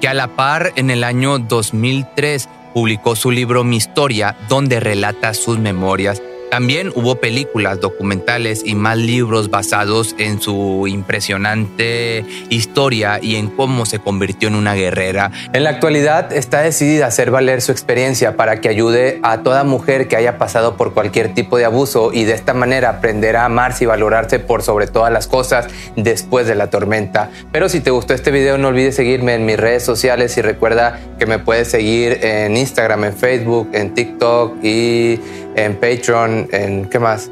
que 0.00 0.06
a 0.06 0.14
la 0.14 0.28
par 0.36 0.72
en 0.76 0.90
el 0.90 1.02
año 1.02 1.40
2003 1.40 2.48
publicó 2.72 3.16
su 3.16 3.32
libro 3.32 3.64
Mi 3.64 3.78
Historia, 3.78 4.36
donde 4.48 4.78
relata 4.78 5.34
sus 5.34 5.58
memorias 5.58 6.22
también 6.52 6.92
hubo 6.94 7.14
películas, 7.14 7.80
documentales 7.80 8.60
y 8.66 8.74
más 8.74 8.98
libros 8.98 9.48
basados 9.48 10.14
en 10.18 10.38
su 10.38 10.86
impresionante 10.86 12.26
historia 12.50 13.18
y 13.22 13.36
en 13.36 13.48
cómo 13.48 13.86
se 13.86 14.00
convirtió 14.00 14.48
en 14.48 14.56
una 14.56 14.74
guerrera. 14.74 15.30
En 15.54 15.64
la 15.64 15.70
actualidad 15.70 16.30
está 16.30 16.60
decidida 16.60 17.06
a 17.06 17.08
hacer 17.08 17.30
valer 17.30 17.62
su 17.62 17.72
experiencia 17.72 18.36
para 18.36 18.60
que 18.60 18.68
ayude 18.68 19.18
a 19.22 19.38
toda 19.38 19.64
mujer 19.64 20.08
que 20.08 20.16
haya 20.16 20.36
pasado 20.36 20.76
por 20.76 20.92
cualquier 20.92 21.32
tipo 21.32 21.56
de 21.56 21.64
abuso 21.64 22.12
y 22.12 22.24
de 22.24 22.34
esta 22.34 22.52
manera 22.52 22.90
aprender 22.90 23.36
a 23.36 23.46
amarse 23.46 23.84
y 23.84 23.86
valorarse 23.86 24.38
por 24.38 24.62
sobre 24.62 24.88
todas 24.88 25.10
las 25.10 25.28
cosas 25.28 25.68
después 25.96 26.46
de 26.46 26.54
la 26.54 26.68
tormenta. 26.68 27.30
Pero 27.50 27.70
si 27.70 27.80
te 27.80 27.90
gustó 27.90 28.12
este 28.12 28.30
video 28.30 28.58
no 28.58 28.68
olvides 28.68 28.94
seguirme 28.94 29.36
en 29.36 29.46
mis 29.46 29.56
redes 29.56 29.84
sociales 29.84 30.36
y 30.36 30.42
recuerda 30.42 31.00
que 31.18 31.24
me 31.24 31.38
puedes 31.38 31.68
seguir 31.68 32.18
en 32.22 32.58
Instagram, 32.58 33.04
en 33.04 33.14
Facebook, 33.14 33.70
en 33.72 33.94
TikTok 33.94 34.62
y 34.62 35.18
en 35.56 35.74
Patreon, 35.76 36.48
en 36.52 36.88
qué 36.88 36.98
más, 36.98 37.30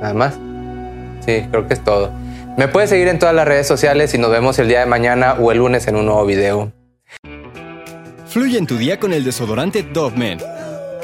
nada 0.00 0.14
más. 0.14 0.34
Sí, 1.24 1.46
creo 1.50 1.66
que 1.66 1.74
es 1.74 1.84
todo. 1.84 2.10
Me 2.56 2.68
puedes 2.68 2.90
seguir 2.90 3.08
en 3.08 3.18
todas 3.18 3.34
las 3.34 3.46
redes 3.46 3.66
sociales 3.66 4.12
y 4.14 4.18
nos 4.18 4.30
vemos 4.30 4.58
el 4.58 4.68
día 4.68 4.80
de 4.80 4.86
mañana 4.86 5.34
o 5.34 5.52
el 5.52 5.58
lunes 5.58 5.86
en 5.86 5.96
un 5.96 6.06
nuevo 6.06 6.26
video. 6.26 6.72
Fluye 8.26 8.58
en 8.58 8.66
tu 8.66 8.76
día 8.76 9.00
con 9.00 9.12
el 9.12 9.24
desodorante 9.24 9.82
Dove 9.82 10.16
Men, 10.16 10.38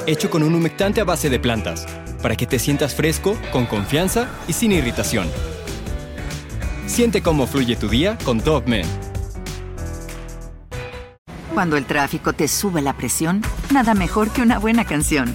hecho 0.07 0.31
con 0.31 0.43
un 0.43 0.55
humectante 0.55 1.01
a 1.01 1.05
base 1.05 1.31
de 1.31 1.41
plantas, 1.41 1.87
para 2.23 2.37
que 2.37 2.47
te 2.47 2.59
sientas 2.59 2.95
fresco, 2.95 3.37
con 3.53 3.67
confianza 3.67 4.29
y 4.47 4.53
sin 4.53 4.73
irritación. 4.73 5.29
Siente 6.87 7.23
cómo 7.23 7.47
fluye 7.47 7.77
tu 7.77 7.89
día 7.89 8.17
con 8.25 8.39
Dove 8.39 8.69
Men. 8.69 8.87
Cuando 11.55 11.77
el 11.77 11.87
tráfico 11.87 12.33
te 12.33 12.49
sube 12.49 12.83
la 12.83 12.93
presión, 12.93 13.43
nada 13.73 13.95
mejor 13.95 14.31
que 14.31 14.43
una 14.43 14.59
buena 14.59 14.85
canción. 14.85 15.35